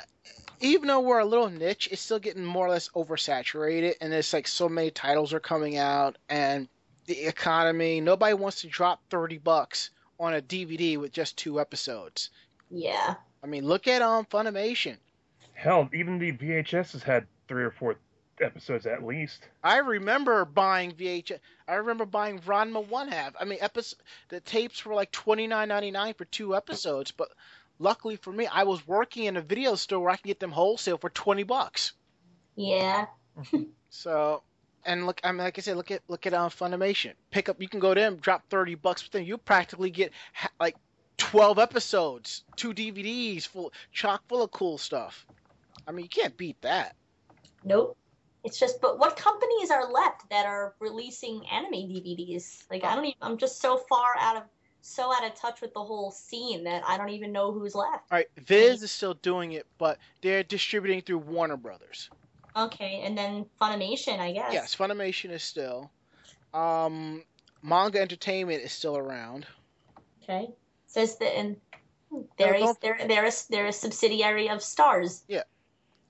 [0.61, 4.33] even though we're a little niche, it's still getting more or less oversaturated, and it's
[4.33, 6.67] like so many titles are coming out, and
[7.05, 8.01] the economy.
[8.01, 12.29] Nobody wants to drop thirty bucks on a DVD with just two episodes.
[12.69, 13.15] Yeah.
[13.43, 14.97] I mean, look at um Funimation.
[15.53, 17.95] Hell, even the VHS has had three or four
[18.41, 19.47] episodes at least.
[19.63, 21.39] I remember buying VHS.
[21.67, 23.35] I remember buying Ranma One Half.
[23.39, 27.29] I mean, episode the tapes were like twenty nine ninety nine for two episodes, but
[27.79, 30.51] luckily for me, I was working in a video store where I can get them
[30.51, 31.93] wholesale for twenty bucks.
[32.55, 33.07] Yeah.
[33.95, 34.43] So,
[34.85, 37.13] and look, I mean, like I said, look at look at uh, Funimation.
[37.31, 39.23] Pick up, you can go to them, drop thirty bucks with them.
[39.23, 40.75] You practically get ha- like
[41.15, 45.25] twelve episodes, two DVDs full, chock full of cool stuff.
[45.87, 46.95] I mean, you can't beat that.
[47.63, 47.97] Nope.
[48.43, 52.63] It's just, but what companies are left that are releasing anime DVDs?
[52.69, 54.43] Like, I don't even, I'm just so far out of,
[54.87, 58.03] so out of touch with the whole scene that I don't even know who's left.
[58.11, 62.11] All right, Viz is still doing it, but they're distributing through Warner Brothers.
[62.55, 64.53] Okay, and then Funimation, I guess.
[64.53, 65.89] Yes, Funimation is still.
[66.53, 67.23] Um,
[67.63, 69.47] Manga Entertainment is still around.
[70.23, 70.49] Okay.
[70.85, 71.57] Says that, and
[72.37, 75.23] they're, a, don't- they're, they're, a, they're a subsidiary of Stars.
[75.27, 75.43] Yeah,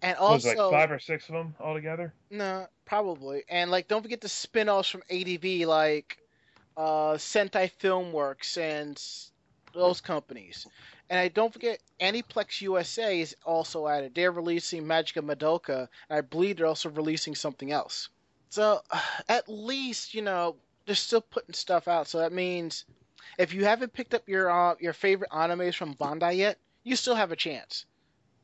[0.02, 2.14] and It was also, like five or six of them altogether.
[2.30, 3.44] no, probably.
[3.50, 6.18] And like, don't forget the spin-offs from ADV, like
[6.78, 9.02] uh, Sentai Filmworks and
[9.74, 10.68] those companies.
[11.10, 14.16] And I don't forget, Aniplex USA is also added.
[14.16, 18.10] They're releasing Magica Madoka, and I believe they're also releasing something else.
[18.50, 18.82] So,
[19.30, 20.56] at least you know
[20.86, 22.08] they're still putting stuff out.
[22.08, 22.86] So that means
[23.38, 27.16] if you haven't picked up your uh, your favorite animes from Bandai yet, you still
[27.16, 27.86] have a chance.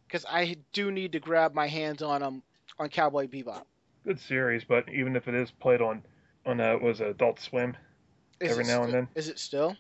[0.08, 2.44] Because I do need to grab my hands on them
[2.78, 3.64] on Cowboy Bebop.
[4.04, 6.04] Good series, but even if it is played on
[6.46, 7.78] on uh, was Adult Swim,
[8.42, 9.08] Is Every it now and then.
[9.16, 9.76] Is it still?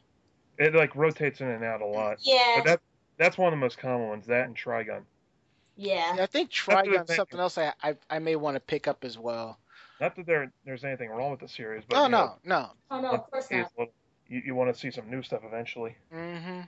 [0.58, 2.18] it like rotates in and out a lot.
[2.22, 2.58] Yeah.
[2.58, 2.82] But that
[3.18, 4.28] that's one of the most common ones.
[4.28, 5.02] That and Trigun.
[5.76, 6.16] yeah.
[6.16, 8.88] Yeah, I think what I'm Trigun's something else I, I I may want to pick
[8.88, 9.58] up as well.
[10.00, 12.70] Not that there there's anything wrong with the series, but Oh you know, no, no.
[12.92, 13.72] Oh, no, of course not.
[13.78, 13.94] little-
[14.28, 15.96] you, you want to see some new stuff eventually.
[16.14, 16.62] Mm-hmm.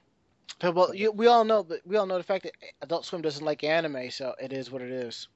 [0.75, 3.45] Well, you, we all know, but we all know the fact that Adult Swim doesn't
[3.45, 5.29] like anime, so it is what it is.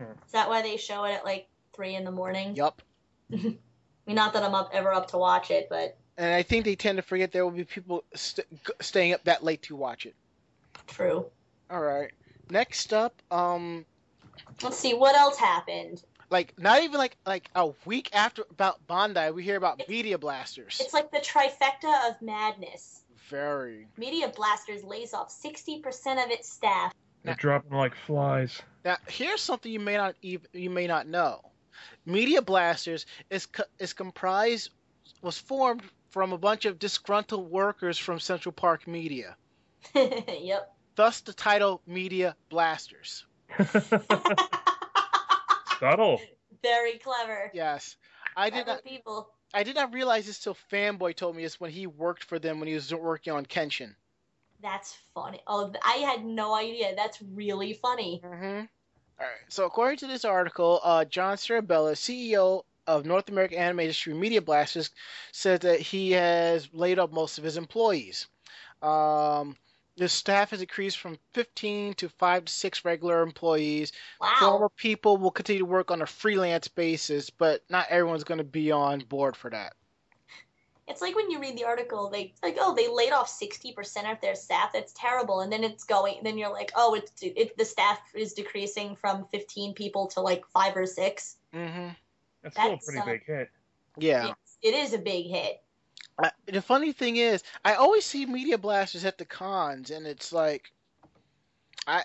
[0.00, 2.56] Is that why they show it at like 3 in the morning?
[2.56, 2.82] Yup.
[4.08, 6.64] I mean, not that I'm up, ever up to watch it, but And I think
[6.64, 8.46] they tend to forget there will be people st-
[8.80, 10.14] staying up that late to watch it.
[10.86, 11.26] true.
[11.70, 12.10] All right.
[12.48, 13.84] Next up, um,
[14.62, 16.02] Let's see, what else happened?
[16.30, 20.80] like not even like like a week after about Bandai, we hear about Media Blasters.
[20.80, 23.02] It's like the trifecta of madness.
[23.28, 23.88] Very.
[23.98, 25.82] Media Blasters lays off 60%
[26.24, 26.94] of its staff.
[27.24, 28.62] They're dropping like flies.
[28.86, 31.42] Now, here's something you may not even you may not know.
[32.06, 34.70] Media Blasters is co- is comprised
[35.22, 39.36] was formed from a bunch of disgruntled workers from Central Park Media.
[39.94, 40.74] yep.
[40.96, 43.24] Thus, the title Media Blasters.
[45.80, 46.20] Subtle.
[46.62, 47.50] Very clever.
[47.54, 47.96] Yes,
[48.36, 48.84] I did not.
[48.84, 49.30] people.
[49.54, 52.58] I did not realize this till Fanboy told me this when he worked for them
[52.58, 53.94] when he was working on Kenshin.
[54.60, 55.40] That's funny.
[55.46, 56.94] Oh, I had no idea.
[56.96, 58.20] That's really funny.
[58.24, 58.64] Mm-hmm.
[59.20, 59.36] All right.
[59.48, 64.40] So according to this article, uh, John Sirabella, CEO of North American Anime Industry Media
[64.40, 64.90] Blasters
[65.32, 68.26] said that he has laid off most of his employees.
[68.80, 69.56] Um,
[69.96, 73.92] the staff has increased from 15 to 5 to 6 regular employees.
[74.20, 74.34] Wow.
[74.38, 78.44] Former people will continue to work on a freelance basis, but not everyone's going to
[78.44, 79.74] be on board for that.
[80.88, 84.08] It's like when you read the article, they like, oh, they laid off sixty percent
[84.08, 84.72] of their staff.
[84.72, 85.40] That's terrible.
[85.40, 86.16] And then it's going.
[86.22, 90.46] Then you're like, oh, it's it, the staff is decreasing from fifteen people to like
[90.46, 91.36] five or six.
[91.54, 91.88] Mm-hmm.
[92.42, 93.50] That's still a pretty uh, big hit.
[93.98, 94.28] Yeah.
[94.30, 95.62] It's, it is a big hit.
[96.18, 100.32] I, the funny thing is, I always see media blasters at the cons, and it's
[100.32, 100.72] like,
[101.86, 102.02] I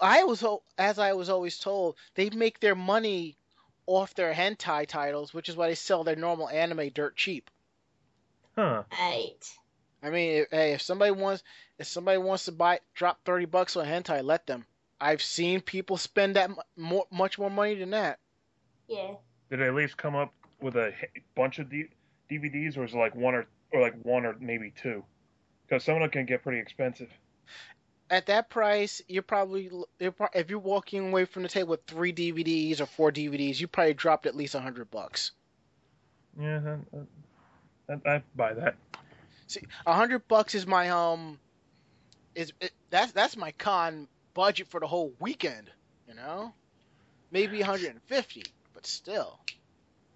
[0.00, 0.44] I was
[0.78, 3.36] as I was always told, they make their money
[3.86, 7.50] off their hentai titles, which is why they sell their normal anime dirt cheap.
[8.56, 8.84] Huh.
[8.92, 9.34] Right.
[10.02, 11.42] I mean, if, hey, if somebody wants
[11.78, 14.64] if somebody wants to buy drop thirty bucks on hentai, let them.
[15.00, 18.18] I've seen people spend that mu- more, much more money than that.
[18.88, 19.14] Yeah.
[19.50, 21.90] Did they at least come up with a h- bunch of D-
[22.30, 25.04] DVDs, or is it like one or or like one or maybe two?
[25.66, 27.10] Because some of them can get pretty expensive.
[28.08, 31.84] At that price, you're probably you're, pro- if you're walking away from the table with
[31.86, 35.32] three DVDs or four DVDs, you probably dropped at least a hundred bucks.
[36.40, 36.60] Yeah,
[37.88, 38.76] I, I, I buy that.
[39.46, 41.38] See, a hundred bucks is my um,
[42.34, 45.70] is it, that's that's my con budget for the whole weekend.
[46.08, 46.52] You know,
[47.30, 49.40] maybe 150, but still.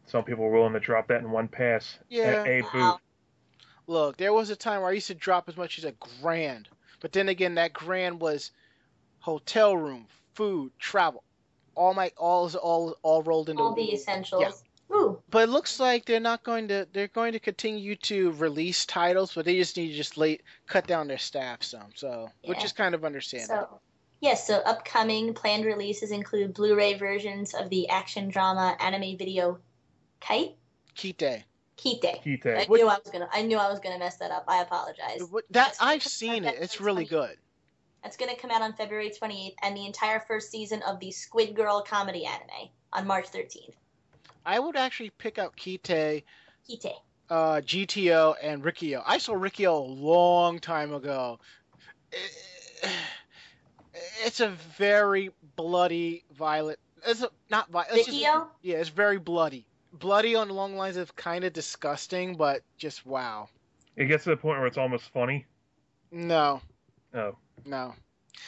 [0.06, 1.98] Some people are willing to drop that in one pass.
[2.08, 2.44] Yeah.
[2.44, 3.00] A, a boot.
[3.86, 6.68] Look, there was a time where I used to drop as much as a grand,
[7.00, 8.52] but then again, that grand was
[9.18, 11.24] hotel room, food, travel,
[11.74, 13.62] all my all is all all rolled into.
[13.62, 14.62] All the essentials.
[14.92, 15.22] Ooh.
[15.30, 16.86] But it looks like they're not going to.
[16.92, 20.86] They're going to continue to release titles, but they just need to just late cut
[20.86, 21.90] down their staff some.
[21.94, 23.68] So, which is kind of understandable.
[23.70, 23.80] So,
[24.20, 29.58] yes, so upcoming planned releases include Blu ray versions of the action drama anime video
[30.20, 30.54] Kite?
[30.94, 31.44] Kite.
[31.76, 32.04] Kite.
[32.04, 32.68] I Kite.
[32.68, 34.44] knew I was gonna I knew I was gonna mess that up.
[34.48, 35.22] I apologize.
[35.30, 36.56] What- That That's- I've seen it.
[36.60, 37.36] It's really good.
[38.02, 41.54] That's gonna come out on February 28th and the entire first season of the Squid
[41.54, 43.74] Girl comedy anime on March 13th.
[44.44, 46.24] I would actually pick out Kite, Kite.
[47.28, 49.02] uh, GTO, and Riki-Oh.
[49.06, 51.38] I saw Riki-Oh a long time ago.
[54.24, 56.78] It's a very bloody, violent.
[57.06, 57.96] It's a, not violent.
[57.96, 58.48] It's just- Riki-Oh?
[58.62, 59.66] yeah, it's very bloody.
[59.92, 63.48] Bloody on long lines of kind of disgusting, but just wow.
[63.96, 65.46] It gets to the point where it's almost funny.
[66.12, 66.60] No,
[67.12, 67.94] No, no.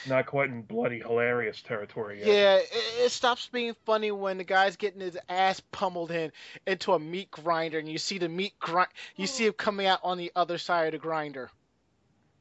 [0.08, 2.26] Not quite in bloody hilarious territory yet.
[2.26, 6.32] Yeah, it, it stops being funny when the guy's getting his ass pummeled in
[6.66, 8.88] into a meat grinder, and you see the meat grind.
[9.16, 11.50] You see him coming out on the other side of the grinder.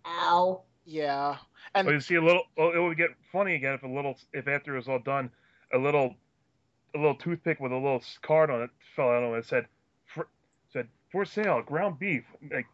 [0.06, 0.64] Ow.
[0.84, 1.38] Yeah,
[1.74, 2.44] But and you see a little.
[2.58, 4.18] Oh, it would get funny again if a little.
[4.34, 5.30] If after it was all done,
[5.74, 6.16] a little,
[6.96, 9.68] a little toothpick with a little card on it fell out and it said,
[10.08, 10.28] for,
[10.74, 12.66] said for sale ground beef like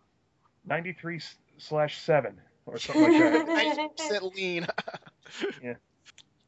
[0.65, 1.19] ninety three
[1.57, 3.47] slash seven or something like that.
[3.47, 4.67] ninety percent lean.
[5.63, 5.73] Yeah.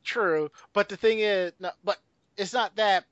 [0.03, 1.97] True, but the thing is, no, but
[2.37, 3.05] it's not that.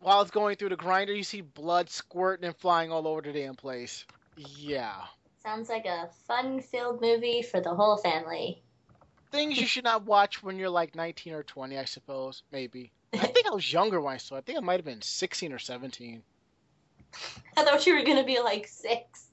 [0.00, 3.32] While it's going through the grinder, you see blood squirting and flying all over the
[3.32, 4.04] damn place.
[4.36, 4.92] Yeah,
[5.44, 8.62] Sounds like a fun-filled movie for the whole family.
[9.30, 12.42] things you should not watch when you're like 19 or 20, I suppose.
[12.52, 12.92] Maybe.
[13.12, 14.38] I think I was younger when I saw it.
[14.38, 16.22] I think I might have been 16 or 17.
[17.56, 19.26] I thought you were gonna be like six.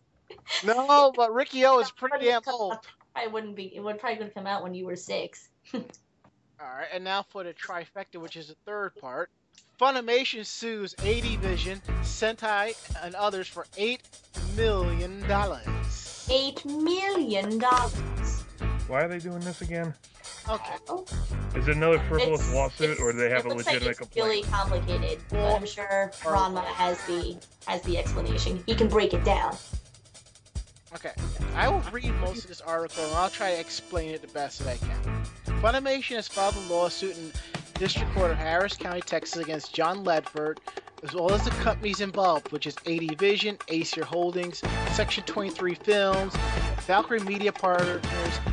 [0.65, 2.77] No, but Riki-Oh is pretty damn old.
[3.15, 3.73] I wouldn't be.
[3.75, 5.49] It would probably gonna come out when you were six.
[5.73, 5.81] All
[6.59, 9.29] right, and now for the trifecta, which is the third part.
[9.79, 14.01] Funimation sues AD Vision, Sentai, and others for eight
[14.55, 16.27] million dollars.
[16.31, 18.43] Eight million dollars.
[18.87, 19.93] Why are they doing this again?
[20.49, 21.05] Okay, Oh,
[21.55, 23.89] Is it another frivolous it's- lawsuit, or do they have it a looks legitimate like
[23.91, 24.27] it's complaint?
[24.27, 28.63] really complicated, but I'm sure Ranma has the has the explanation.
[28.65, 29.55] He can break it down.
[30.93, 31.13] Okay.
[31.55, 34.59] I will read most of this article, and I'll try to explain it the best
[34.59, 35.23] that I can.
[35.61, 37.31] Funimation has filed a lawsuit in
[37.75, 40.57] District Court of Harris County, Texas, against John Ledford,
[41.03, 44.61] as well as the companies involved, which is AD Vision, AEsir Holdings,
[44.93, 46.35] Section 23 Films,
[46.87, 48.01] Valkyrie Media Partners,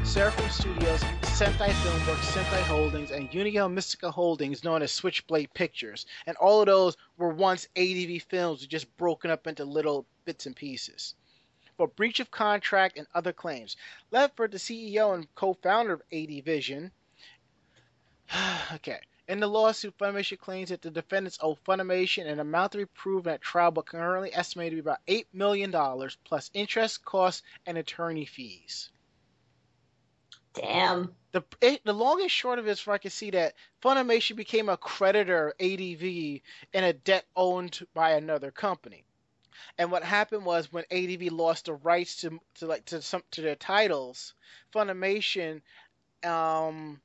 [0.04, 6.04] Seraphim Studios, Sentai Filmworks, Sentai Holdings, and Unio Mystica Holdings, known as Switchblade Pictures.
[6.26, 10.54] And all of those were once ADV films, just broken up into little bits and
[10.54, 11.14] pieces.
[11.76, 13.76] For breach of contract and other claims.
[14.12, 16.90] Ledford, the CEO and co-founder of AD Vision,
[18.74, 19.00] okay.
[19.28, 23.32] In the lawsuit, Funimation claims that the defendants owe Funimation an amount to be proven
[23.34, 25.72] at trial, but currently estimated to be about $8 million,
[26.24, 28.90] plus interest, costs, and attorney fees.
[30.54, 31.14] Damn.
[31.32, 34.36] The it, the long and short of it is where I can see that Funimation
[34.36, 39.05] became a creditor ADV in a debt owned by another company.
[39.78, 43.42] And what happened was when ADV lost the rights to to like to some to
[43.42, 44.34] their titles,
[44.74, 45.62] Funimation
[46.24, 47.00] um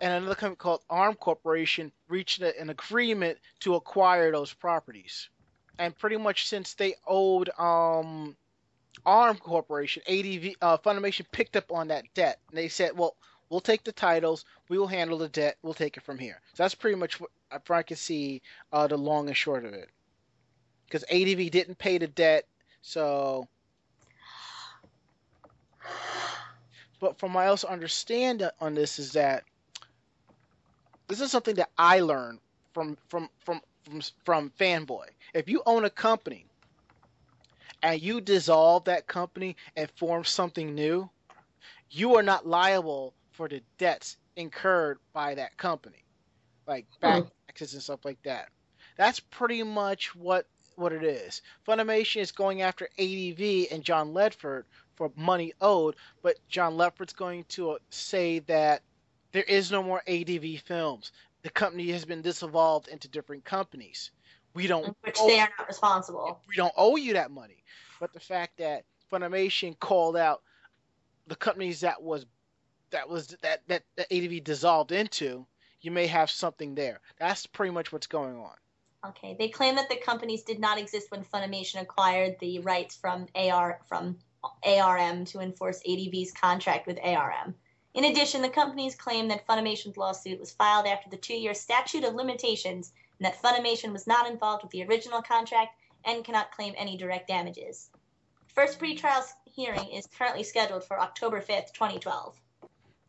[0.00, 5.28] and another company called ARM Corporation reached an agreement to acquire those properties.
[5.78, 8.36] And pretty much since they owed um
[9.06, 12.38] ARM Corporation, ADV, uh, Funimation picked up on that debt.
[12.50, 13.16] And they said, well,
[13.48, 16.40] we'll take the titles, we will handle the debt, we'll take it from here.
[16.54, 17.30] So that's pretty much what
[17.70, 19.90] I can see uh, the long and short of it.
[20.92, 22.44] Because ADV didn't pay the debt,
[22.82, 23.48] so.
[27.00, 29.44] But from my also understand on this is that
[31.08, 32.40] this is something that I learned
[32.74, 35.06] from from from from from fanboy.
[35.32, 36.44] If you own a company
[37.82, 41.08] and you dissolve that company and form something new,
[41.90, 46.04] you are not liable for the debts incurred by that company,
[46.66, 47.28] like back mm-hmm.
[47.46, 48.50] taxes and stuff like that.
[48.98, 51.42] That's pretty much what what it is.
[51.66, 54.64] Funimation is going after ADV and John Ledford
[54.96, 58.82] for money owed, but John Ledford's going to uh, say that
[59.32, 61.12] there is no more ADV films.
[61.42, 64.10] The company has been dissolved into different companies.
[64.54, 66.40] We don't Which owe- they are not responsible.
[66.48, 67.64] we don't owe you that money.
[67.98, 70.42] But the fact that Funimation called out
[71.26, 72.26] the companies that was
[72.90, 75.46] that was that that, that ADV dissolved into,
[75.80, 77.00] you may have something there.
[77.18, 78.54] That's pretty much what's going on.
[79.04, 79.34] Okay.
[79.38, 83.80] They claim that the companies did not exist when Funimation acquired the rights from AR
[83.88, 84.18] from
[84.64, 87.54] ARM to enforce ADV's contract with ARM.
[87.94, 92.14] In addition, the companies claim that Funimation's lawsuit was filed after the two-year statute of
[92.14, 96.96] limitations and that Funimation was not involved with the original contract and cannot claim any
[96.96, 97.90] direct damages.
[98.48, 102.40] First pretrial hearing is currently scheduled for October 5th, 2012.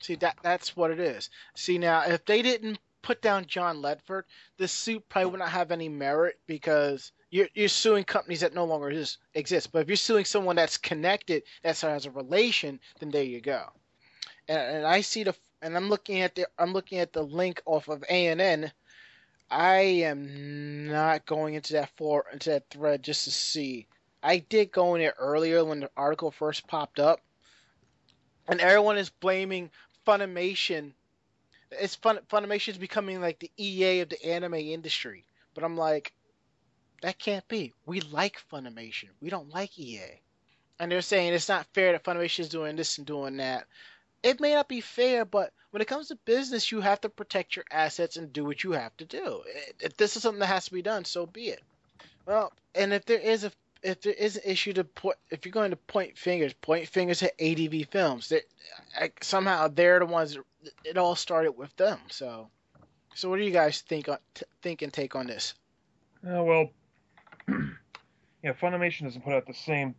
[0.01, 1.29] See that that's what it is.
[1.55, 4.23] See now, if they didn't put down John Ledford,
[4.57, 8.65] this suit probably would not have any merit because you're you're suing companies that no
[8.65, 9.71] longer is, exist.
[9.71, 13.65] But if you're suing someone that's connected, that has a relation, then there you go.
[14.47, 17.61] And, and I see the and I'm looking at the I'm looking at the link
[17.65, 18.71] off of ANN.
[19.51, 23.87] I am not going into that for into that thread just to see.
[24.23, 27.19] I did go in there earlier when the article first popped up,
[28.47, 29.69] and everyone is blaming
[30.07, 30.93] Funimation.
[31.79, 32.19] It's fun.
[32.29, 35.25] Funimation is becoming like the EA of the anime industry.
[35.53, 36.13] But I'm like,
[37.01, 37.73] that can't be.
[37.85, 39.09] We like Funimation.
[39.21, 40.21] We don't like EA.
[40.79, 43.65] And they're saying it's not fair that Funimation is doing this and doing that.
[44.23, 47.55] It may not be fair, but when it comes to business, you have to protect
[47.55, 49.43] your assets and do what you have to do.
[49.79, 51.61] If this is something that has to be done, so be it.
[52.25, 53.51] Well, and if there is a
[53.83, 57.21] if there is an issue to point, if you're going to point fingers, point fingers
[57.21, 58.29] at ADV Films.
[58.29, 58.43] That
[59.21, 60.37] somehow they're the ones.
[60.83, 61.99] It all started with them.
[62.09, 62.49] So,
[63.15, 65.53] so what do you guys think on t- think and take on this?
[66.27, 66.69] Oh well,
[68.43, 68.53] yeah.
[68.53, 69.95] Funimation doesn't put out the same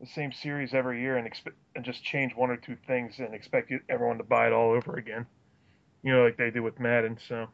[0.00, 3.34] the same series every year and expect and just change one or two things and
[3.34, 5.26] expect you, everyone to buy it all over again.
[6.02, 7.18] You know, like they do with Madden.
[7.28, 7.48] So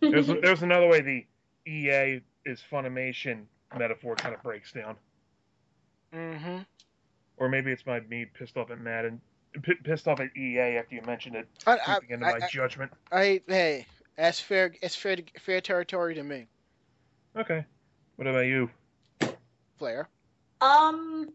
[0.00, 1.26] there's there's another way the
[1.70, 3.44] EA is Funimation
[3.78, 4.96] metaphor kind of breaks down,
[6.14, 6.58] Mm-hmm.
[7.36, 9.20] or maybe it's my me pissed off at Madden,
[9.62, 12.48] p- pissed off at EA after you mentioned it, I, creeping into I, my I,
[12.48, 12.92] judgment.
[13.10, 13.86] I, hey,
[14.16, 14.74] that's fair.
[14.82, 15.16] It's fair.
[15.40, 16.46] Fair territory to me.
[17.36, 17.64] Okay,
[18.16, 18.70] what about you?
[19.78, 20.08] Flair.
[20.60, 21.32] um,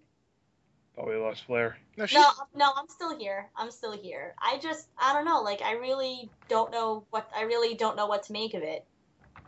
[0.97, 1.77] Oh, we lost Flair.
[1.97, 2.15] No, she.
[2.15, 3.49] No, no, I'm still here.
[3.57, 4.33] I'm still here.
[4.41, 5.41] I just, I don't know.
[5.41, 7.29] Like, I really don't know what.
[7.35, 8.85] I really don't know what to make of it.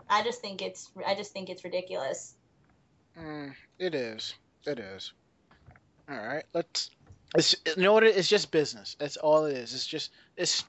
[0.09, 0.91] I just think it's.
[1.05, 2.35] I just think it's ridiculous.
[3.17, 4.35] Mm, it is.
[4.65, 5.13] It is.
[6.09, 6.43] All right.
[6.53, 6.89] Let's.
[7.35, 8.17] It's you know what it is.
[8.17, 8.95] It's just business.
[8.99, 9.73] That's all it is.
[9.73, 10.63] It's just it's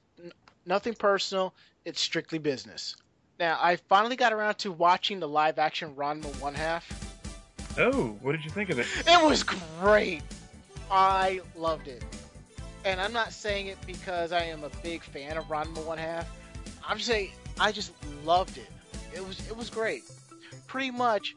[0.65, 1.53] nothing personal.
[1.85, 2.95] It's strictly business.
[3.39, 6.87] Now I finally got around to watching the live action Ranma one half.
[7.77, 8.87] Oh, what did you think of it?
[9.07, 10.21] It was great.
[10.91, 12.03] I loved it.
[12.83, 16.27] And I'm not saying it because I am a big fan of Ranma one half.
[16.85, 17.93] I'm just saying I just
[18.25, 18.69] loved it.
[19.15, 20.03] It was it was great.
[20.67, 21.35] Pretty much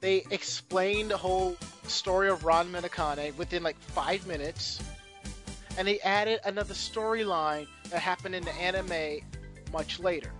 [0.00, 1.56] they explained the whole
[1.88, 4.80] story of Ron Minakane within like five minutes.
[5.76, 9.20] And they added another storyline that happened in the anime
[9.72, 10.32] much later.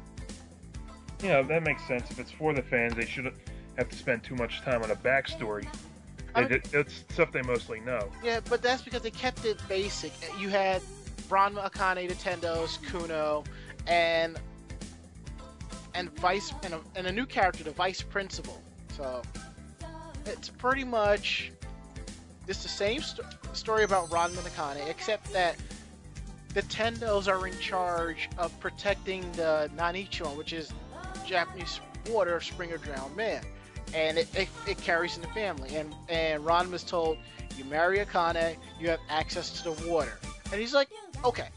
[1.23, 2.11] Yeah, that makes sense.
[2.11, 3.35] If it's for the fans, they shouldn't
[3.77, 5.67] have to spend too much time on a backstory.
[6.35, 8.11] I- did, it's stuff they mostly know.
[8.23, 10.13] Yeah, but that's because they kept it basic.
[10.39, 10.83] You had
[11.29, 13.45] Ranma, Akane, Nintendo's, Kuno,
[13.87, 14.39] and
[15.95, 18.61] and vice and a, and a new character, the vice principal.
[18.97, 19.23] So
[20.29, 21.51] it's pretty much
[22.47, 25.57] just the same sto- story about Ron Nakane, except that
[26.55, 30.73] the Tendos are in charge of protecting the Nannichuan, which is
[31.27, 33.45] Japanese water spring or drowned man,
[33.95, 35.77] and it, it, it carries in the family.
[35.77, 37.19] And and Ron was told,
[37.57, 40.19] you marry Akane, you have access to the water,
[40.51, 40.89] and he's like,
[41.25, 41.49] okay.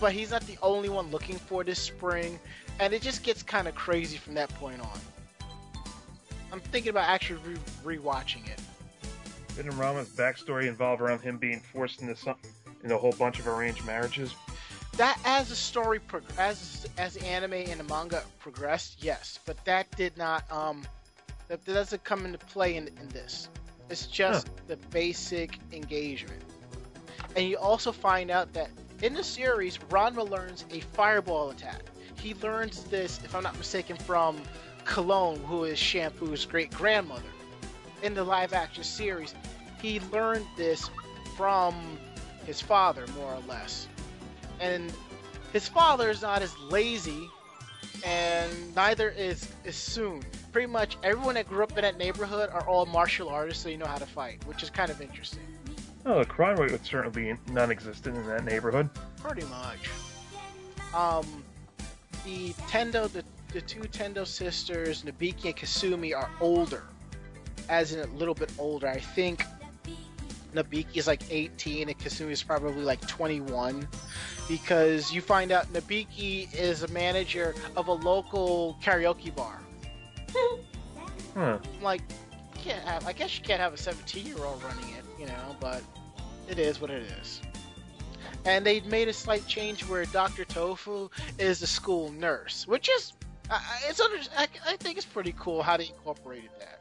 [0.00, 2.40] But he's not the only one looking for this spring,
[2.80, 4.98] and it just gets kind of crazy from that point on.
[6.54, 7.40] I'm thinking about actually
[7.82, 8.60] re- rewatching it.
[9.56, 12.36] Didn't Ranma's backstory involve around him being forced into some,
[12.84, 14.36] into a whole bunch of arranged marriages?
[14.96, 19.90] That as the story prog- as as anime and the manga progressed, yes, but that
[19.96, 20.86] did not um
[21.48, 23.48] that, that doesn't come into play in, in this.
[23.90, 26.40] It's just the basic engagement.
[27.34, 28.70] And you also find out that
[29.02, 31.82] in the series, Ranma learns a fireball attack.
[32.14, 34.40] He learns this, if I'm not mistaken, from
[34.84, 37.22] Cologne, who is Shampoo's great grandmother.
[38.02, 39.34] In the live action series,
[39.80, 40.90] he learned this
[41.36, 41.74] from
[42.46, 43.88] his father, more or less.
[44.60, 44.92] And
[45.52, 47.28] his father is not as lazy,
[48.04, 50.22] and neither is, is Soun.
[50.52, 53.78] Pretty much everyone that grew up in that neighborhood are all martial artists, so you
[53.78, 55.42] know how to fight, which is kind of interesting.
[56.06, 58.90] Oh, the crime rate would certainly be non-existent in that neighborhood.
[59.22, 59.88] Pretty much.
[60.94, 61.42] Um,
[62.24, 63.24] the Tendo, the,
[63.54, 66.82] the two Tendo sisters, Nabiki and Kasumi, are older.
[67.68, 68.88] As in a little bit older.
[68.88, 69.44] I think
[70.52, 73.88] Nabiki is like 18 and Kasumi is probably like 21.
[74.48, 79.58] Because you find out Nabiki is a manager of a local karaoke bar.
[81.34, 81.58] Huh.
[81.64, 82.00] I'm like,
[82.54, 85.26] you can't have, I guess you can't have a 17 year old running it, you
[85.26, 85.82] know, but
[86.48, 87.40] it is what it is.
[88.44, 90.44] And they made a slight change where Dr.
[90.44, 93.14] Tofu is the school nurse, which is,
[93.50, 96.80] I, it's under, I, I think it's pretty cool how they incorporated that.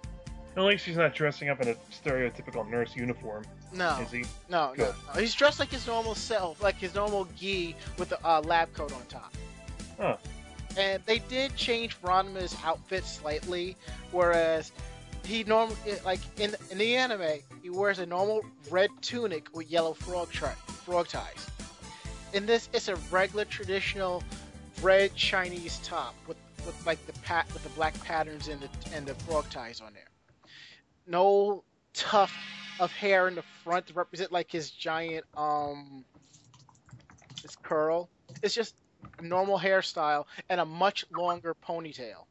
[0.55, 3.43] At least he's not dressing up in a stereotypical nurse uniform,
[3.74, 4.24] No, is he?
[4.49, 5.20] no, no, no.
[5.20, 8.93] He's dressed like his normal self, like his normal gi with a uh, lab coat
[8.93, 9.34] on top.
[9.99, 10.18] Huh.
[10.78, 13.76] And they did change Ranma's outfit slightly,
[14.11, 14.72] whereas
[15.26, 19.93] he normally, like in in the anime, he wears a normal red tunic with yellow
[19.93, 21.47] frog tri- frog ties.
[22.34, 24.24] In this, it's a regular traditional
[24.82, 29.05] red Chinese top with, with like the pat with the black patterns and the and
[29.05, 30.07] the frog ties on there.
[31.07, 32.34] No tuft
[32.80, 36.05] of hair in the front to represent like his giant um
[37.41, 38.09] his curl.
[38.41, 38.76] It's just
[39.20, 42.26] a normal hairstyle and a much longer ponytail,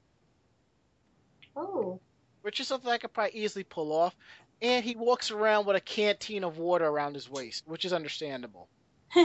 [1.54, 2.00] Oh.
[2.40, 4.16] which is something I could probably easily pull off.
[4.62, 8.68] And he walks around with a canteen of water around his waist, which is understandable.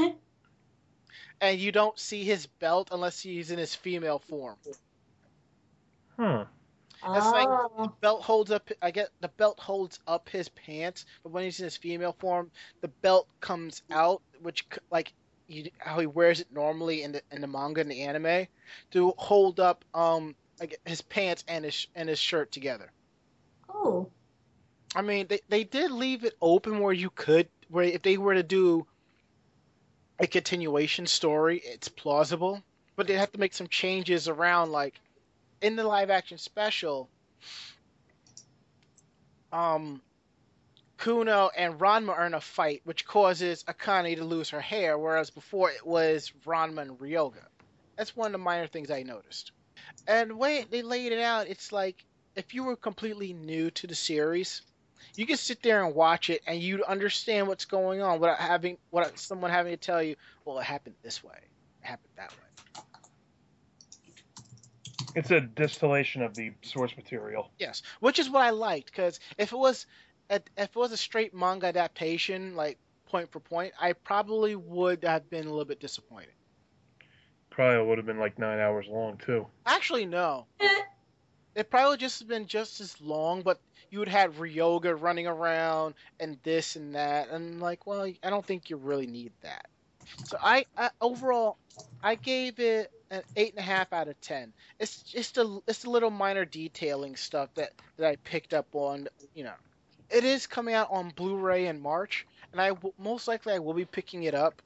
[1.39, 4.55] And you don't see his belt unless he's in his female form.
[6.18, 6.45] Huh.
[7.03, 7.93] That's like- oh.
[8.01, 8.70] Belt holds up.
[8.82, 12.51] I get the belt holds up his pants, but when he's in his female form,
[12.82, 15.13] the belt comes out, which like
[15.47, 18.47] you, how he wears it normally in the in the manga and the anime,
[18.91, 22.91] to hold up um like his pants and his and his shirt together.
[23.70, 24.09] oh.
[24.95, 28.34] I mean, they, they did leave it open where you could, where if they were
[28.34, 28.88] to do
[30.18, 32.63] a continuation story, it's plausible.
[32.95, 34.99] But they'd have to make some changes around, like
[35.62, 37.10] in the live action special,
[39.51, 40.01] um,
[40.97, 45.30] Kuno and Ranma are in a fight, which causes Akane to lose her hair, whereas
[45.30, 47.45] before it was Ranma and Ryoga.
[47.95, 49.51] That's one of the minor things I noticed.
[50.08, 52.03] And the way they laid it out, it's like
[52.36, 54.62] if you were completely new to the series,
[55.16, 58.78] you can sit there and watch it and you'd understand what's going on without having
[58.89, 61.36] what someone having to tell you, well, it happened this way,
[61.82, 62.47] it happened that way.
[65.18, 67.49] It's a distillation of the source material.
[67.57, 69.88] Yes, which is what I liked because if it was
[70.30, 75.28] if it was a straight manga adaptation, like point for point, I probably would have
[75.28, 76.34] been a little bit disappointed.
[77.49, 79.47] Probably would have been like nine hours long too.
[79.65, 80.45] Actually, no.
[81.55, 83.59] It probably would just have been just as long, but
[83.89, 88.45] you would have Ryoga running around and this and that, and like, well, I don't
[88.45, 89.65] think you really need that.
[90.26, 91.58] So I, I overall,
[92.03, 94.53] I gave it an eight and a half out of ten.
[94.80, 99.08] It's just a, it's a little minor detailing stuff that that I picked up on.
[99.34, 99.53] You know,
[100.10, 103.74] it is coming out on Blu-ray in March, and I w- most likely I will
[103.74, 104.62] be picking it up,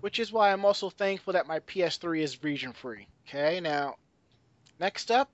[0.00, 3.06] which is why I'm also thankful that my PS3 is region free.
[3.28, 3.96] Okay, now
[4.78, 5.30] next up,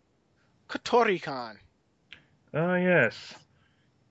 [0.69, 1.57] Kotoricon.
[2.55, 3.35] Oh ah, yes.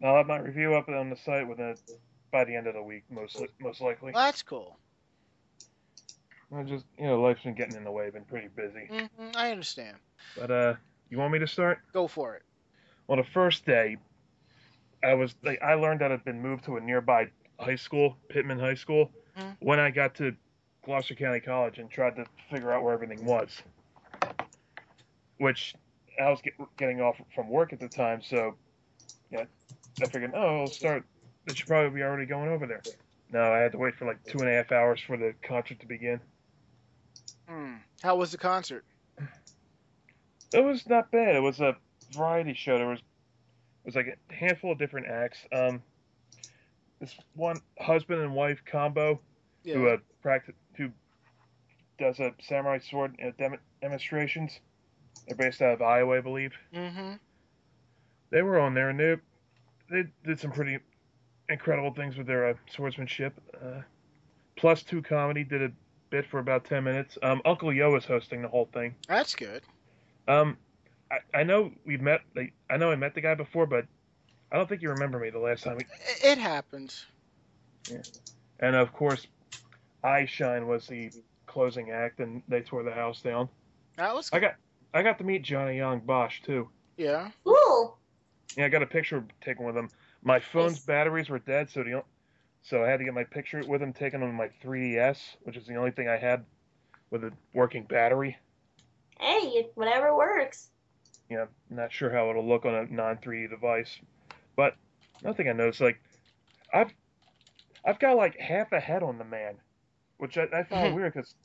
[0.03, 1.75] I'll have my review up on the site within
[2.31, 4.11] by the end of the week, most most likely.
[4.11, 4.77] Well, that's cool.
[6.55, 8.09] I just you know life's been getting in the way.
[8.09, 8.87] Been pretty busy.
[8.89, 9.97] hmm I understand.
[10.37, 10.73] But uh,
[11.09, 11.79] you want me to start?
[11.93, 12.43] Go for it.
[13.07, 13.97] Well, the first day,
[15.03, 17.27] I was like, I learned that I'd been moved to a nearby
[17.59, 19.55] high school, Pitman High School, Mhm.
[19.59, 20.35] when I got to
[20.83, 23.61] Gloucester County College and tried to figure out where everything was.
[25.37, 25.75] Which
[26.21, 28.55] I was get, getting off from work at the time, so
[29.29, 29.45] yeah,
[30.01, 31.03] I figured, oh, I'll start.
[31.45, 32.81] They should probably be already going over there.
[33.31, 35.79] No, I had to wait for like two and a half hours for the concert
[35.81, 36.19] to begin.
[37.47, 37.75] Hmm.
[38.01, 38.83] How was the concert?
[40.53, 41.35] It was not bad.
[41.35, 41.75] It was a
[42.11, 42.77] variety show.
[42.77, 45.39] There was it was like a handful of different acts.
[45.51, 45.81] Um,
[46.99, 49.19] this one husband and wife combo
[49.63, 49.75] Yeah.
[49.75, 50.89] who uh, practice who
[51.99, 54.59] does a samurai sword uh, dem- demonstrations.
[55.27, 56.53] They're based out of Iowa, I believe.
[56.73, 57.13] mm-hmm.
[58.31, 59.15] They were on there and they
[59.89, 60.79] they did some pretty
[61.49, 63.33] incredible things with their uh, swordsmanship.
[63.63, 63.81] Uh,
[64.57, 65.71] Plus two comedy did a
[66.09, 67.17] bit for about ten minutes.
[67.23, 68.95] Um, Uncle Yo is hosting the whole thing.
[69.07, 69.61] That's good.
[70.27, 70.57] Um,
[71.11, 72.21] I, I know we've met.
[72.35, 73.85] Like, I know I met the guy before, but
[74.51, 75.77] I don't think you remember me the last time.
[75.77, 77.05] We, I- It happens.
[78.59, 79.27] and of course,
[80.03, 81.11] Eyeshine was the
[81.47, 83.49] closing act, and they tore the house down.
[83.97, 84.55] That was I got
[84.93, 86.69] I got to meet Johnny Yong Bosch too.
[86.97, 87.29] yeah.
[87.43, 87.97] Cool.
[88.57, 89.89] Yeah, I got a picture taken with him.
[90.23, 90.85] My phone's Nice.
[90.85, 92.05] batteries were dead, so the o-
[92.65, 95.67] so I had to get my picture with him taken on my 3DS, which is
[95.67, 96.45] the only thing I had
[97.11, 98.37] with a working battery.
[99.19, 100.69] Hey, whatever works.
[101.37, 103.99] know, not sure how it'll look on a non 3D device.
[104.55, 104.75] But
[105.21, 106.01] another thing I noticed, like,
[106.73, 106.91] I've
[107.85, 109.57] I've got like half a head on the man,
[110.17, 111.35] which I, I found weird because,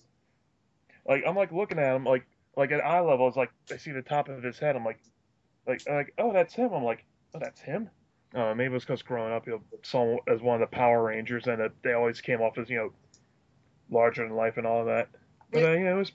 [1.07, 3.93] like, I'm like looking at him, like, like at eye level, it's like I see
[3.93, 4.75] the top of his head.
[4.75, 5.01] I'm like,
[5.67, 6.73] like, like, oh, that's him.
[6.73, 7.05] I'm like,
[7.35, 7.91] oh, that's him.
[8.35, 11.05] Uh, maybe it's because growing up, you know, saw him as one of the Power
[11.05, 12.93] Rangers, and they always came off as you know,
[13.91, 15.09] larger than life and all of that.
[15.51, 16.13] But uh, yeah, it was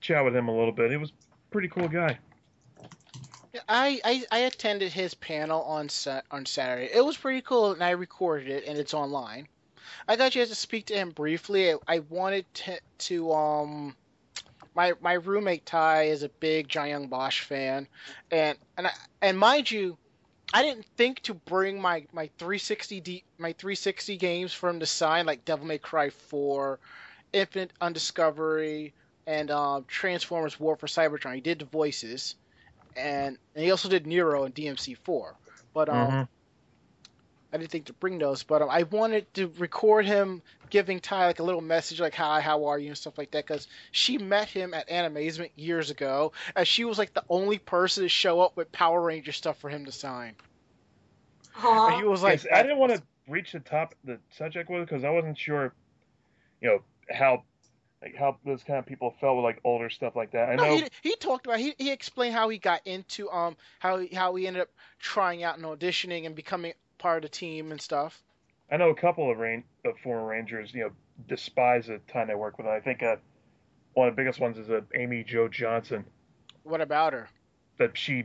[0.00, 0.90] chat with him a little bit.
[0.90, 2.18] He was a pretty cool guy.
[3.68, 6.90] I, I I attended his panel on sa- on Saturday.
[6.92, 9.48] It was pretty cool, and I recorded it, and it's online.
[10.08, 11.72] I got a chance to speak to him briefly.
[11.72, 13.96] I, I wanted to, to um
[14.74, 17.88] my my roommate Ty is a big John Yong Bosch fan,
[18.30, 18.90] and and I,
[19.22, 19.96] and mind you,
[20.56, 25.26] I didn't think to bring my my 360 D, my 360 games him to sign
[25.26, 26.80] like Devil May Cry 4,
[27.34, 28.94] Infinite Undiscovery,
[29.26, 31.34] and um, Transformers War for Cybertron.
[31.34, 32.36] He did the voices
[32.96, 35.34] and, and he also did Nero and DMC4.
[35.74, 36.28] But um, Mhm.
[37.52, 38.42] I didn't think to bring those.
[38.42, 42.40] But um, I wanted to record him giving Ty like a little message, like "Hi,
[42.40, 46.32] how are you?" and stuff like that, because she met him at Animazement years ago,
[46.54, 49.70] and she was like the only person to show up with Power Ranger stuff for
[49.70, 50.34] him to sign.
[51.58, 54.88] And he was like, Yes, I didn't want to reach the top the subject with
[54.88, 55.72] because I wasn't sure,
[56.60, 57.44] you know, how
[58.02, 60.50] like how those kind of people felt with like older stuff like that.
[60.50, 60.76] I No, know.
[60.76, 64.46] he, he talked about he, he explained how he got into um how how he
[64.46, 64.68] ended up
[64.98, 68.22] trying out and auditioning and becoming part of the team and stuff.
[68.70, 70.90] I know a couple of rain of former Rangers, you know,
[71.28, 72.66] despise the time they work with.
[72.66, 72.74] them.
[72.74, 73.16] I think uh,
[73.94, 76.04] one of the biggest ones is uh, Amy Jo Johnson
[76.64, 77.28] What about her?
[77.78, 78.24] that she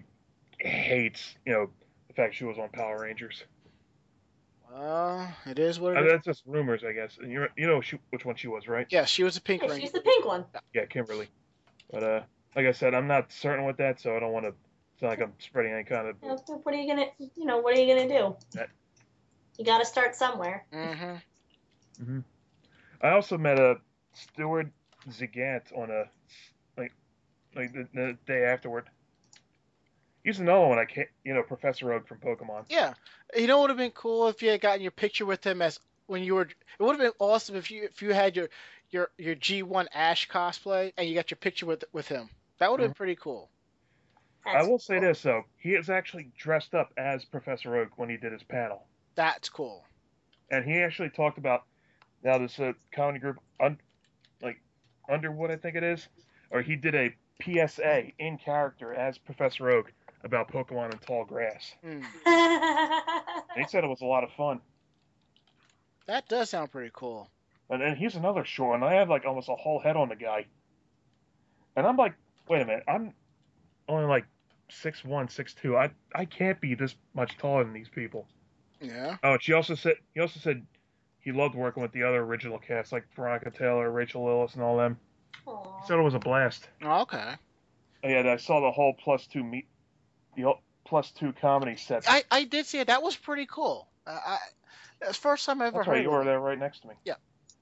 [0.60, 1.70] hates, you know,
[2.08, 3.44] the fact she was on Power Rangers.
[4.72, 6.12] Well, it is what Uh, it is.
[6.14, 7.18] that's just rumors, I guess.
[7.22, 8.88] And you you know she, which one she was, right?
[8.90, 9.82] Yeah, she was a pink Yeah, ranger.
[9.82, 10.46] she's the pink one.
[10.74, 11.28] Yeah, Kimberly.
[11.92, 12.22] But uh,
[12.56, 14.54] like I said, I'm not certain with that, so I don't want to
[15.02, 17.82] sound like I'm spreading any kind of What are you gonna, you know, what are
[17.82, 18.36] you gonna do?
[18.54, 18.70] That-
[19.58, 20.66] You gotta start somewhere.
[20.74, 22.20] Mm-hmm.
[23.02, 23.76] I also met a
[24.14, 24.72] Stuart
[25.10, 26.06] Zagnit on a
[26.78, 26.94] like
[27.56, 28.86] like the, the day afterward.
[30.24, 32.66] He's another one I can't, you know, Professor Oak from Pokemon.
[32.70, 32.94] Yeah,
[33.36, 35.62] you know, it would have been cool if you had gotten your picture with him
[35.62, 36.44] as when you were.
[36.44, 38.50] It would have been awesome if you if you had your
[38.92, 42.30] your your G1 Ash cosplay and you got your picture with with him.
[42.60, 43.50] That would have been pretty cool.
[44.46, 45.08] I That's will say cool.
[45.10, 48.86] this though, he is actually dressed up as Professor Oak when he did his panel,
[49.16, 49.86] That's cool.
[50.50, 51.64] and he actually talked about
[52.24, 53.80] now this uh, comedy group, un,
[54.42, 54.62] like
[55.10, 56.08] Underwood, I think it is,
[56.50, 57.14] or he did a
[57.44, 59.92] PSA in character as Professor Oak
[60.24, 61.74] about Pokemon and tall grass.
[61.84, 62.04] And
[63.58, 64.60] he said it was a lot of fun.
[66.08, 67.30] That does sound pretty cool.
[67.70, 70.16] And then he's another short, and I have like almost a whole head on the
[70.16, 70.46] guy.
[71.76, 72.14] And I'm like,
[72.50, 73.14] wait a minute, I'm
[73.88, 74.26] only like
[74.72, 75.78] six one, six two.
[75.78, 78.28] I I can't be this much taller than these people.
[78.80, 79.18] Yeah.
[79.24, 80.66] Oh, and she also said he also said
[81.20, 84.78] he loved working with the other original cast like Veronica Taylor, Rachel Lillis, and all
[84.78, 84.98] them.
[85.46, 85.82] Aw.
[85.82, 86.68] He said it was a blast.
[86.84, 87.34] Oh, okay.
[88.04, 89.68] Oh, yeah, I saw the whole plus two meet,
[90.36, 90.54] the
[90.86, 92.06] plus two comedy set.
[92.08, 92.88] I I did see it.
[92.88, 93.88] That was pretty cool.
[94.08, 94.38] Uh, I
[95.00, 95.94] that's first time I ever That's heard.
[95.94, 96.96] right, you were there right next to me.
[97.06, 97.16] Yeah.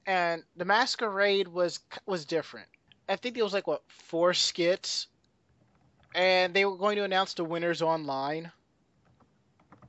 [0.05, 2.67] And the masquerade was was different.
[3.07, 5.07] I think it was like what four skits,
[6.15, 8.51] and they were going to announce the winners online.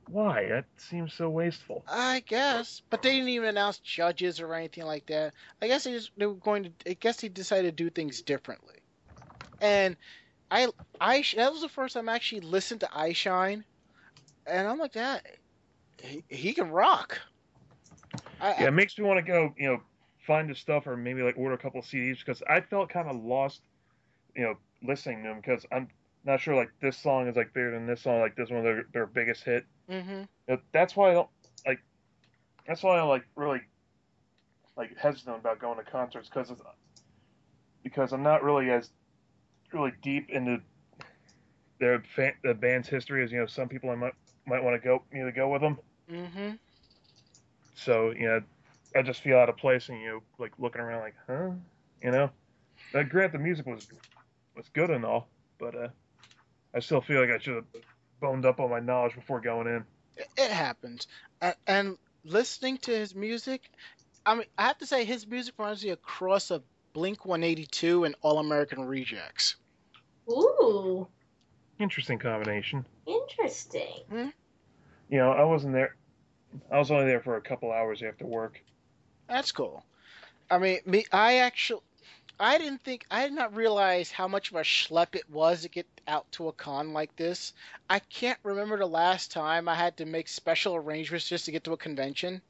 [0.07, 0.47] why?
[0.49, 1.85] That seems so wasteful.
[1.87, 5.33] I guess, but they didn't even announce judges or anything like that.
[5.61, 6.71] I guess they just they were going to.
[6.89, 8.75] I guess they decided to do things differently.
[9.61, 9.95] And
[10.51, 10.69] I,
[10.99, 13.63] I that was the first time I actually listened to Eyeshine,
[14.45, 15.25] and I'm like that.
[16.01, 17.19] He, he can rock.
[18.41, 19.81] I, Yeah, it makes me want to go, you know,
[20.27, 23.09] find his stuff or maybe like order a couple of CDs because I felt kind
[23.09, 23.61] of lost,
[24.35, 25.87] you know, listening to him because I'm
[26.25, 28.83] not sure like this song is like bigger than this song, like this one their,
[28.93, 29.65] their biggest hit.
[29.87, 31.29] hmm Uh, That's why I don't
[31.65, 31.79] like.
[32.67, 33.61] That's why I'm like really
[34.77, 36.61] like hesitant about going to concerts because it's,
[37.83, 38.89] because I'm not really as
[39.73, 40.61] really deep into
[41.79, 44.13] their fan, the band's history as you know some people I might
[44.45, 45.77] might want to go you know go with them.
[46.07, 46.57] hmm
[47.75, 48.41] So you know,
[48.95, 51.51] I just feel out of place and you know like looking around like huh,
[52.01, 52.29] you know.
[52.93, 53.81] Now, grant the music was
[54.55, 55.89] was good and all, but uh,
[56.73, 57.65] I still feel like I should have
[58.19, 59.83] boned up on my knowledge before going in.
[60.15, 61.07] It, it happens,
[61.41, 63.61] and, and listening to his music,
[64.25, 66.63] I mean, I have to say his music reminds me a cross of
[66.93, 69.55] Blink 182 and All American Rejects.
[70.29, 71.07] Ooh,
[71.79, 72.85] Interesting combination.
[73.07, 74.03] interesting.
[74.09, 74.27] Hmm?
[75.09, 75.95] You know, I wasn't there.
[76.71, 78.61] I was only there for a couple hours after work.
[79.27, 79.83] That's cool.
[80.49, 81.81] I mean, me, I actually,
[82.41, 85.69] I didn't think, I did not realize how much of a schlep it was to
[85.69, 87.53] get out to a con like this.
[87.87, 91.63] I can't remember the last time I had to make special arrangements just to get
[91.65, 92.41] to a convention.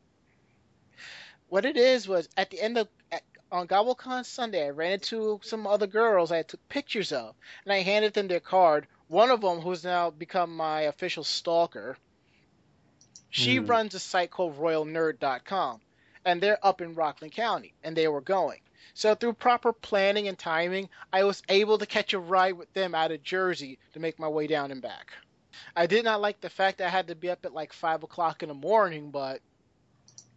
[1.49, 3.21] What it is was at the end of at,
[3.51, 7.35] on GobbleCon Sunday, I ran into some other girls I took pictures of,
[7.65, 8.87] and I handed them their card.
[9.09, 11.97] One of them, who's now become my official stalker,
[13.29, 13.65] she Hmm.
[13.65, 15.81] runs a site called RoyalNerd.com
[16.23, 18.61] and they're up in Rockland County, and they were going.
[18.93, 22.93] So through proper planning and timing, I was able to catch a ride with them
[22.93, 25.11] out of Jersey to make my way down and back.
[25.75, 28.03] I did not like the fact that I had to be up at like five
[28.03, 29.41] o'clock in the morning, but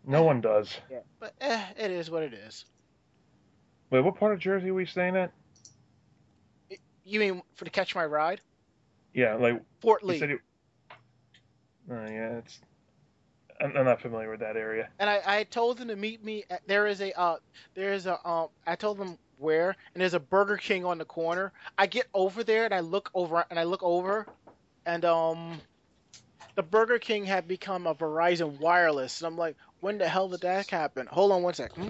[0.06, 0.76] No one does.
[0.90, 2.64] Yeah, but eh, it is what it is.
[3.90, 5.32] Wait, what part of Jersey are we staying at?
[7.04, 8.40] You mean for to catch my ride?
[9.12, 10.18] Yeah, like Fort Lee.
[10.18, 10.38] You...
[11.90, 12.60] Oh yeah, it's.
[13.60, 14.88] I'm, I'm not familiar with that area.
[14.98, 16.44] and I, I told them to meet me.
[16.50, 17.36] At, there is a uh,
[17.74, 18.48] there is a um.
[18.66, 21.52] I told them where, and there's a Burger King on the corner.
[21.76, 24.26] I get over there and I look over and I look over,
[24.86, 25.60] and um,
[26.54, 30.42] the Burger King had become a Verizon Wireless, and I'm like, when the hell did
[30.42, 31.06] that happen?
[31.06, 31.84] Hold on one second.
[31.84, 31.88] Hmm?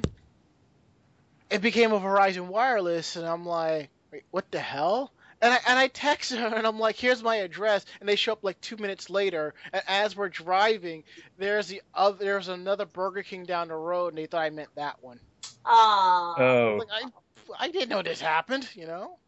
[1.50, 5.12] It became a Verizon Wireless, and I'm like, wait, what the hell?
[5.44, 8.32] And I, and I text her and I'm like, here's my address, and they show
[8.32, 9.52] up like two minutes later.
[9.74, 11.04] And as we're driving,
[11.36, 14.70] there's the other, there's another Burger King down the road, and they thought I meant
[14.76, 15.20] that one.
[15.66, 19.18] Ah, Oh, Like I, I didn't know this happened, you know.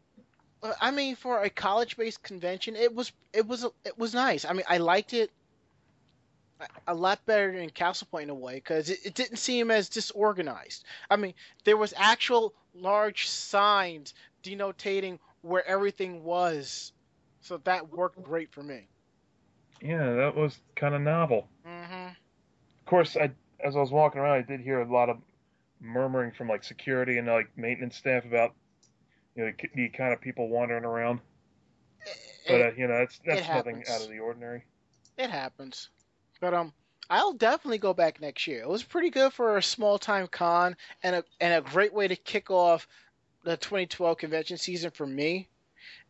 [0.81, 4.43] I mean, for a college-based convention, it was it was it was nice.
[4.43, 5.29] I mean, I liked it
[6.59, 9.69] a- a lot better than Castle Point in a way because it, it didn't seem
[9.69, 10.83] as disorganized.
[11.11, 16.93] I mean, there was actual large signs denotating where everything was,
[17.41, 18.89] so that worked great for me.
[19.81, 21.49] yeah, that was kind of novel.
[21.63, 22.15] hmm
[22.79, 25.21] Of course, I as I was walking around, I did hear a lot of
[25.79, 28.55] murmuring from like security and like maintenance staff about
[29.35, 31.21] you know the, the kind of people wandering around.
[32.47, 34.65] But uh, you know, that's that's nothing out of the ordinary.
[35.17, 35.89] It happens.
[36.39, 36.73] But um
[37.09, 38.61] I'll definitely go back next year.
[38.61, 42.07] It was pretty good for a small time con and a and a great way
[42.07, 42.87] to kick off
[43.47, 45.47] the 2012 convention season for me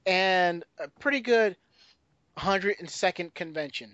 [0.08, 1.56] and a pretty good
[2.36, 3.94] 102nd convention.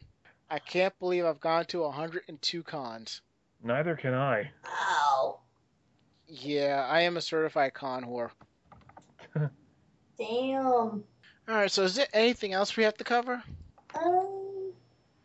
[0.50, 3.20] I can't believe I've gone to 102 cons.
[3.62, 4.50] Neither can I.
[4.64, 5.39] wow.
[6.26, 8.30] Yeah, I am a certified con whore.
[10.18, 10.64] Damn.
[10.66, 11.04] All
[11.48, 13.44] right, so is there anything else we have to cover?
[13.94, 14.72] Um,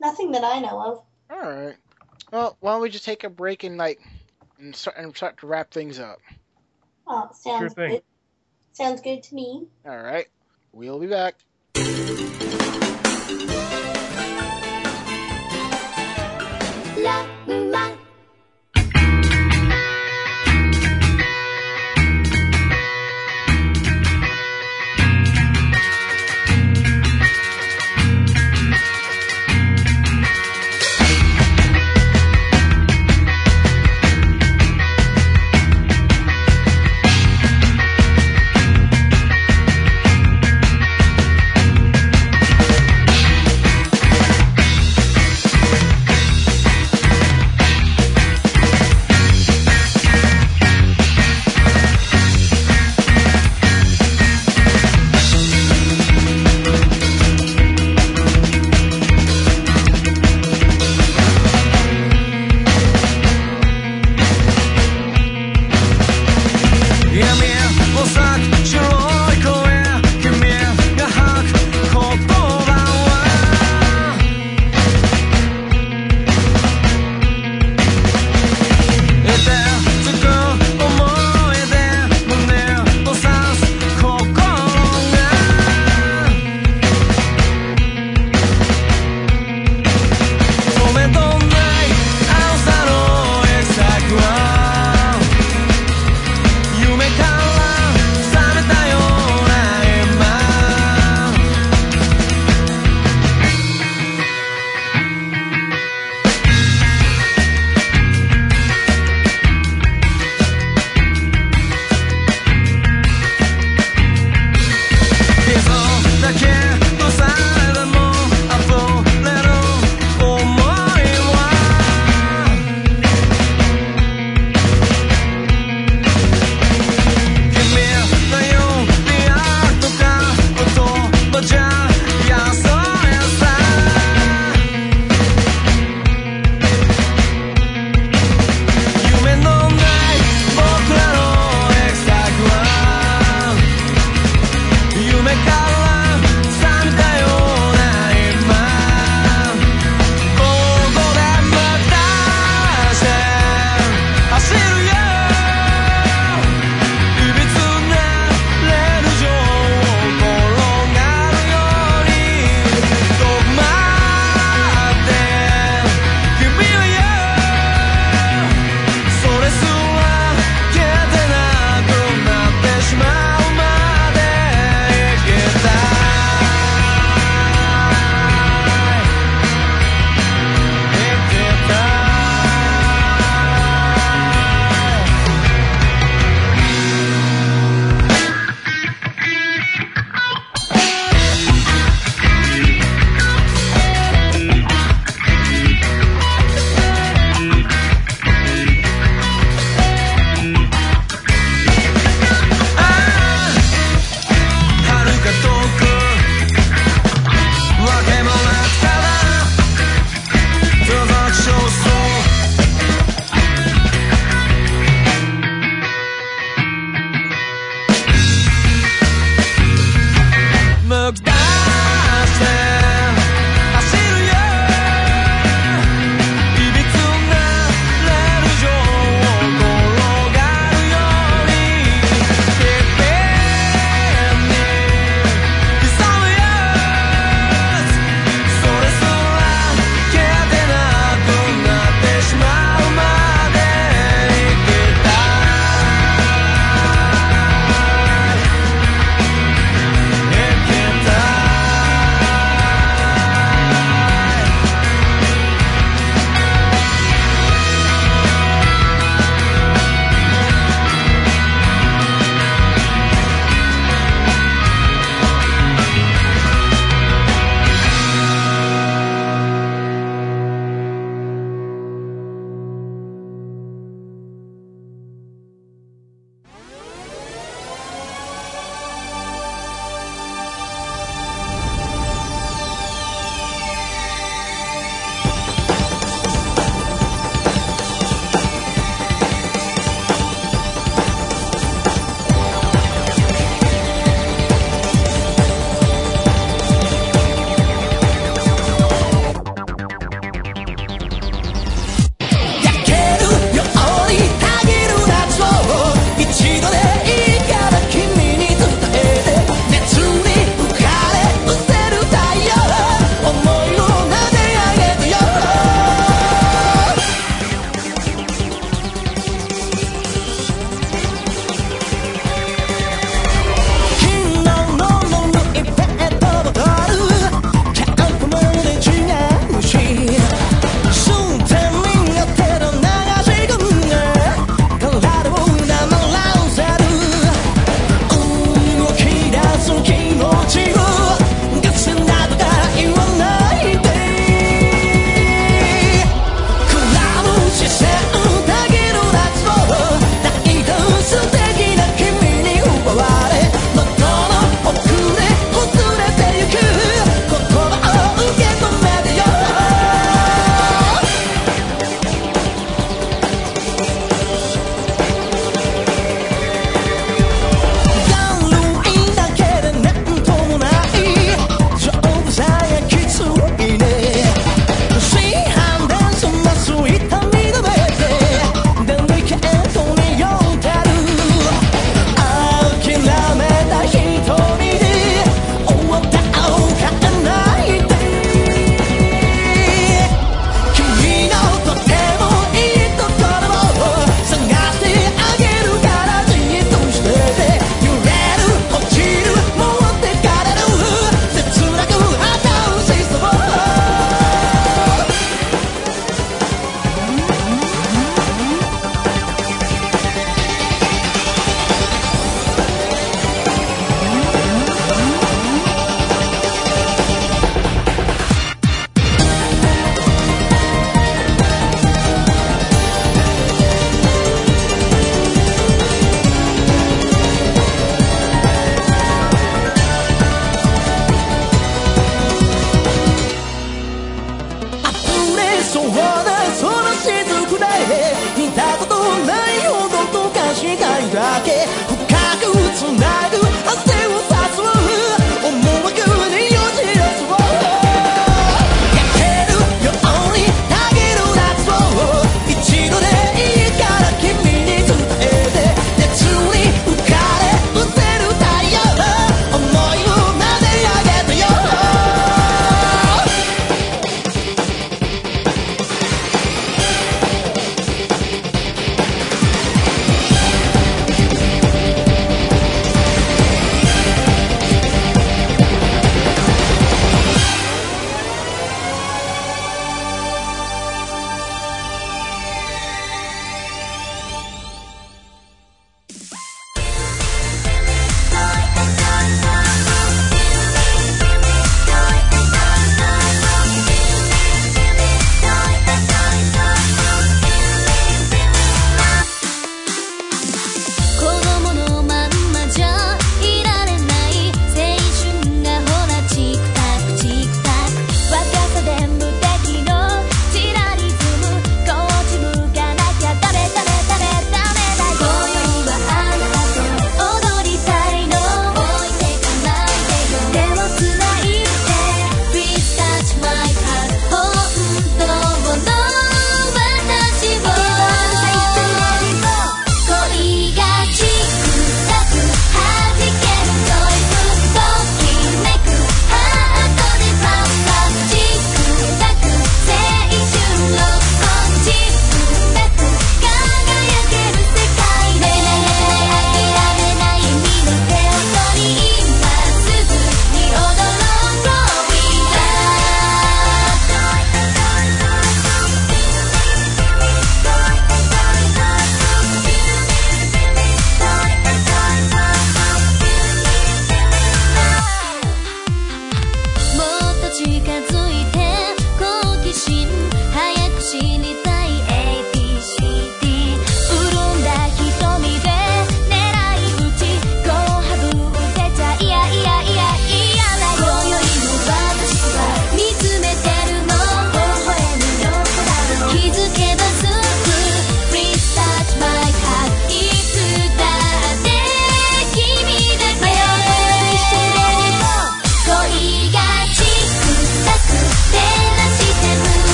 [0.00, 1.04] nothing that I know of.
[1.30, 1.76] All right.
[2.32, 4.00] Well, why don't we just take a break and like
[4.58, 6.18] and start, and start to wrap things up?
[7.12, 7.90] Oh, sounds thing.
[7.90, 8.02] good.
[8.72, 9.66] Sounds good to me.
[9.84, 10.28] All right.
[10.72, 13.79] We'll be back.「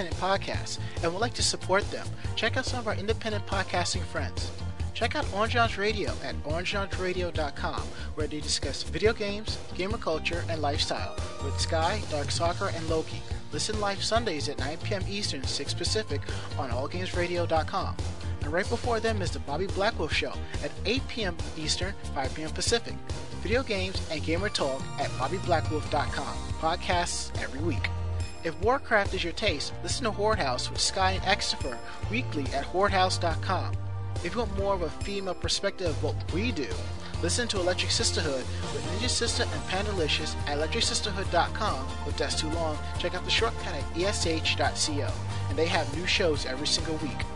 [0.00, 2.06] independent podcasts and would like to support them,
[2.36, 4.50] check out some of our independent podcasting friends.
[4.94, 7.82] Check out Orange Lounge Radio at orangeloungeradio.com,
[8.14, 13.22] where they discuss video games, gamer culture, and lifestyle with Sky, DarkSakura, and Loki.
[13.52, 15.02] Listen live Sundays at 9 p.m.
[15.08, 16.20] Eastern, 6 Pacific
[16.58, 17.96] on allgamesradio.com.
[18.42, 20.32] And right before them is the Bobby Blackwolf Show
[20.62, 21.36] at 8 p.m.
[21.58, 22.50] Eastern, 5 p.m.
[22.50, 22.94] Pacific.
[23.42, 26.36] Video games and gamer talk at BobbyBlackwolf.com.
[26.60, 27.88] Podcasts every week.
[28.42, 31.76] If Warcraft is your taste, listen to Horde House with Sky and Exifer
[32.10, 33.74] weekly at hordehouse.com.
[34.24, 36.68] If you want more of a female perspective of what we do,
[37.22, 41.86] listen to Electric Sisterhood with Ninja Sister and Pandalicious at electricsisterhood.com.
[42.06, 45.12] If that's too long, check out the shortcut at esh.co,
[45.50, 47.26] and they have new shows every single week.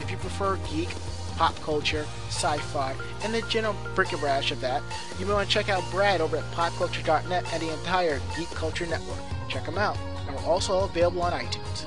[0.00, 0.88] If you prefer geek,
[1.36, 4.82] pop culture, sci-fi, and the general bric-a-brac of that,
[5.18, 8.86] you may want to check out Brad over at popculture.net and the entire Geek Culture
[8.86, 9.20] Network.
[9.48, 9.98] Check them out.
[10.26, 11.84] And we're also available on iTunes.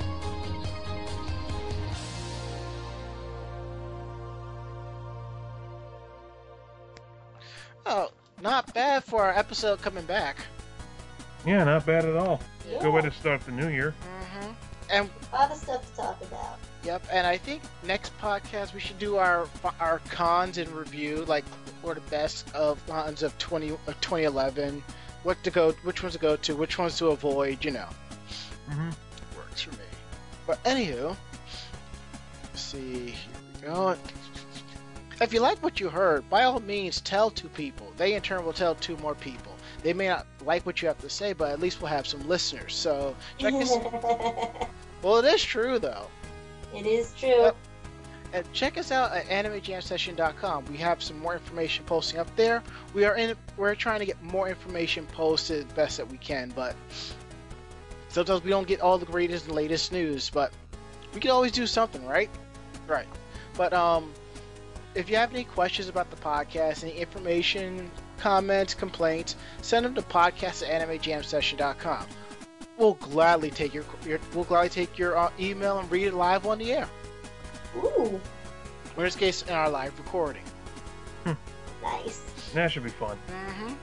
[7.86, 8.10] Oh,
[8.40, 10.36] not bad for our episode coming back.
[11.46, 12.40] Yeah, not bad at all.
[12.70, 12.80] Yeah.
[12.80, 13.94] Good way to start the new year.
[14.40, 14.52] hmm
[14.90, 16.58] And A lot of stuff to talk about.
[16.84, 19.46] Yep, and I think next podcast we should do our
[19.80, 21.44] our cons and review, like
[21.82, 24.82] or the best of cons of 20 of 2011,
[25.22, 27.88] what to go, which ones to go to, which ones to avoid, you know.
[28.70, 28.90] Hmm
[29.36, 29.78] Works for me.
[30.46, 31.16] But anywho,
[32.44, 33.14] let's see, here
[33.62, 33.96] we go.
[35.20, 37.92] If you like what you heard, by all means tell two people.
[37.98, 39.54] They in turn will tell two more people.
[39.82, 42.26] They may not like what you have to say, but at least we'll have some
[42.26, 42.74] listeners.
[42.74, 43.70] So check us.
[45.02, 46.06] well, it is true though.
[46.74, 47.28] it is true.
[47.28, 47.56] Yep.
[48.32, 50.66] And check us out at animejamsession.com.
[50.66, 52.62] We have some more information posting up there.
[52.94, 53.34] We are in.
[53.56, 56.76] We're trying to get more information posted best that we can, but
[58.10, 60.30] sometimes we don't get all the greatest and latest news.
[60.30, 60.52] But
[61.14, 62.30] we can always do something, right?
[62.86, 63.08] Right.
[63.56, 64.12] But um,
[64.94, 70.02] if you have any questions about the podcast, any information, comments, complaints, send them to
[70.02, 72.06] podcast at animejamsession.com.
[72.76, 76.46] We'll gladly take your, your we'll gladly take your uh, email and read it live
[76.46, 76.88] on the air.
[77.76, 78.20] Ooh,
[78.96, 80.42] In this case, in our live recording.
[81.82, 82.22] nice.
[82.54, 83.18] That should be fun.
[83.28, 83.74] Mm-hmm.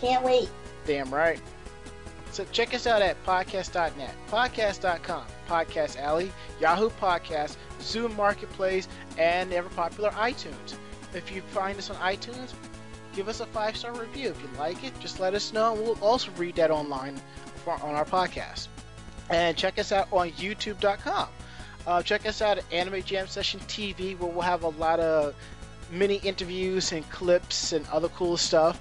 [0.00, 0.48] Can't wait.
[0.86, 1.40] Damn right.
[2.36, 6.30] So check us out at podcast.net, podcast.com, Podcast Alley,
[6.60, 10.74] Yahoo Podcast, Zoom Marketplace, and ever popular iTunes.
[11.14, 12.52] If you find us on iTunes,
[13.14, 14.28] give us a five star review.
[14.28, 15.72] If you like it, just let us know.
[15.72, 17.18] We'll also read that online
[17.64, 18.68] for, on our podcast.
[19.30, 21.28] And check us out on YouTube.com.
[21.86, 25.34] Uh, check us out at Anime Jam Session TV, where we'll have a lot of
[25.90, 28.78] mini interviews and clips and other cool stuff.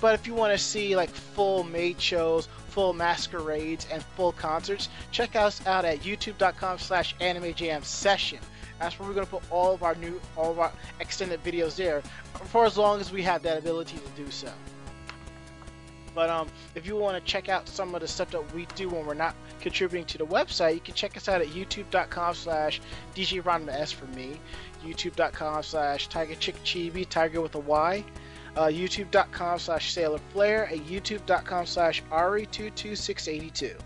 [0.00, 2.48] But if you want to see like full made shows,
[2.78, 7.52] full masquerades, and full concerts, check us out at youtube.com slash anime
[7.82, 8.38] session.
[8.78, 11.74] That's where we're going to put all of our new, all of our extended videos
[11.74, 12.02] there
[12.44, 14.52] for as long as we have that ability to do so.
[16.14, 16.46] But um,
[16.76, 19.14] if you want to check out some of the stuff that we do when we're
[19.14, 22.80] not contributing to the website, you can check us out at youtube.com slash
[23.16, 24.38] djronmas for me,
[24.84, 28.04] youtube.com slash tiger chick chibi, tiger with a Y,
[28.56, 33.76] uh, youtube.com slash sailor flair, and youtube.com slash ari22682.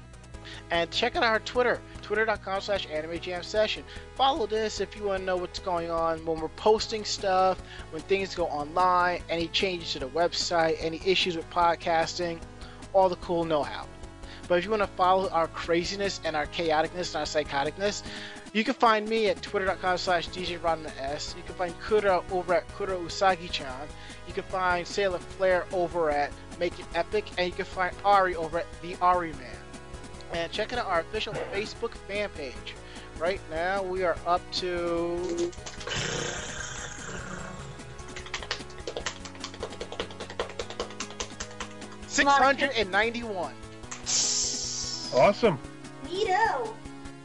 [0.71, 3.85] And check out our Twitter, twitter.com slash anime jam session.
[4.15, 8.03] Follow this if you want to know what's going on when we're posting stuff, when
[8.03, 12.39] things go online, any changes to the website, any issues with podcasting,
[12.93, 13.87] all the cool know how.
[14.49, 18.03] But if you want to follow our craziness and our chaoticness and our psychoticness,
[18.53, 21.35] you can find me at twitter.com slash djrodman.s.
[21.37, 23.89] You can find Kuro over at Kuro Usagi-chan.
[24.33, 27.27] You can find Sailor Flair over at Make It Epic.
[27.37, 29.57] And you can find Ari over at The Ari Man.
[30.33, 32.75] And check out our official Facebook fan page.
[33.19, 35.53] Right now we are up to...
[42.07, 43.53] Six hundred and ninety-one.
[45.15, 45.59] Awesome.
[46.07, 46.75] Neato.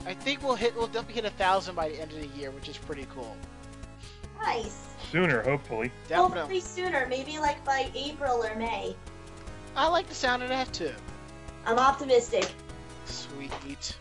[0.05, 0.75] I think we'll hit.
[0.75, 3.37] We'll definitely hit a thousand by the end of the year, which is pretty cool.
[4.41, 4.89] Nice.
[5.11, 5.91] Sooner, hopefully.
[6.07, 6.37] Definitely.
[6.39, 8.95] Hopefully sooner, maybe like by April or May.
[9.75, 10.93] I like the sound of that too.
[11.65, 12.49] I'm optimistic.
[13.05, 13.97] Sweet.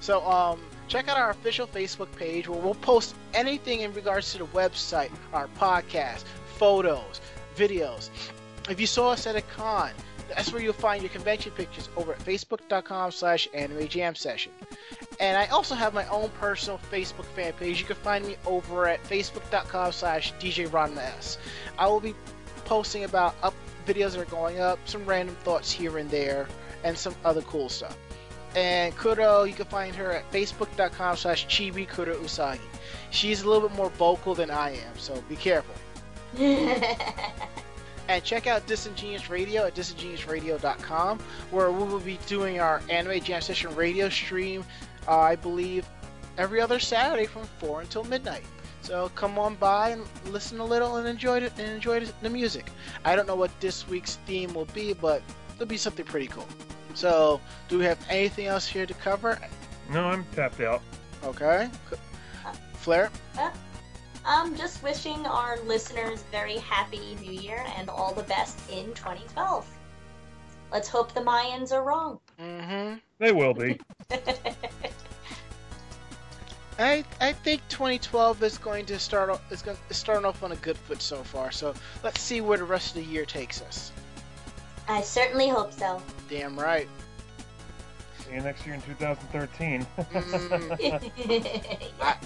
[0.00, 4.38] So, um, check out our official Facebook page where we'll post anything in regards to
[4.38, 6.24] the website, our podcast,
[6.56, 7.20] photos,
[7.56, 8.08] videos.
[8.70, 9.90] If you saw us at a con,
[10.28, 14.52] that's where you'll find your convention pictures over at facebook.com slash anime jam session.
[15.20, 17.80] And I also have my own personal Facebook fan page.
[17.80, 21.38] You can find me over at facebook.com slash DJ S.
[21.78, 22.14] I will be
[22.64, 23.54] posting about up
[23.86, 26.46] videos that are going up, some random thoughts here and there,
[26.84, 27.96] and some other cool stuff.
[28.54, 32.60] And Kuro, you can find her at facebook.com slash chibi Kuro Usagi.
[33.10, 35.74] She's a little bit more vocal than I am, so be careful.
[38.08, 41.18] And check out Disingenious Radio at disingeniousradio.com,
[41.50, 44.64] where we will be doing our Anime Jam Session radio stream,
[45.06, 45.86] uh, I believe,
[46.38, 48.44] every other Saturday from 4 until midnight.
[48.80, 52.70] So come on by and listen a little and enjoy it and enjoy the music.
[53.04, 55.20] I don't know what this week's theme will be, but
[55.56, 56.48] it'll be something pretty cool.
[56.94, 59.38] So, do we have anything else here to cover?
[59.90, 60.80] No, I'm tapped out.
[61.22, 61.68] Okay.
[62.74, 63.10] Flair?
[64.30, 69.66] I'm just wishing our listeners very happy New Year and all the best in 2012.
[70.70, 72.20] Let's hope the Mayans are wrong.
[72.38, 72.96] Mm-hmm.
[73.18, 73.80] They will be.
[76.78, 80.52] I I think 2012 is going to start off is going is starting off on
[80.52, 81.50] a good foot so far.
[81.50, 81.72] So
[82.04, 83.92] let's see where the rest of the year takes us.
[84.88, 86.02] I certainly hope so.
[86.28, 86.86] Damn right.
[88.18, 89.86] See you next year in 2013.
[89.98, 92.16] Mm, I,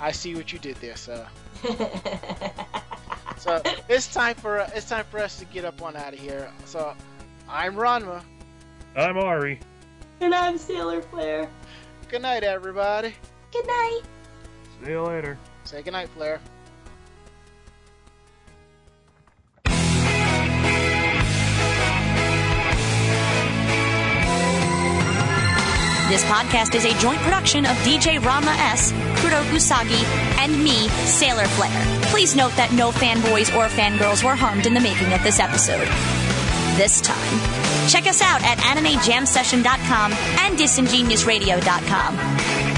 [0.00, 1.26] I see what you did there, so
[3.38, 6.18] so it's time for uh, it's time for us to get up on out of
[6.18, 6.50] here.
[6.64, 6.94] So
[7.48, 8.22] I'm Ranma.
[8.96, 9.60] I'm Ari.
[10.20, 11.48] and I'm Sailor Flair.
[12.08, 13.14] Good night, everybody.
[13.52, 14.00] Good night.
[14.84, 15.38] See you later.
[15.64, 16.40] Say good night, Flair.
[26.10, 30.02] This podcast is a joint production of DJ Ranma S, Kuro Usagi,
[30.40, 32.02] and me, Sailor Flair.
[32.06, 35.86] Please note that no fanboys or fangirls were harmed in the making of this episode.
[36.76, 37.38] This time.
[37.88, 42.69] Check us out at animejamsession.com and disingeniousradio.com.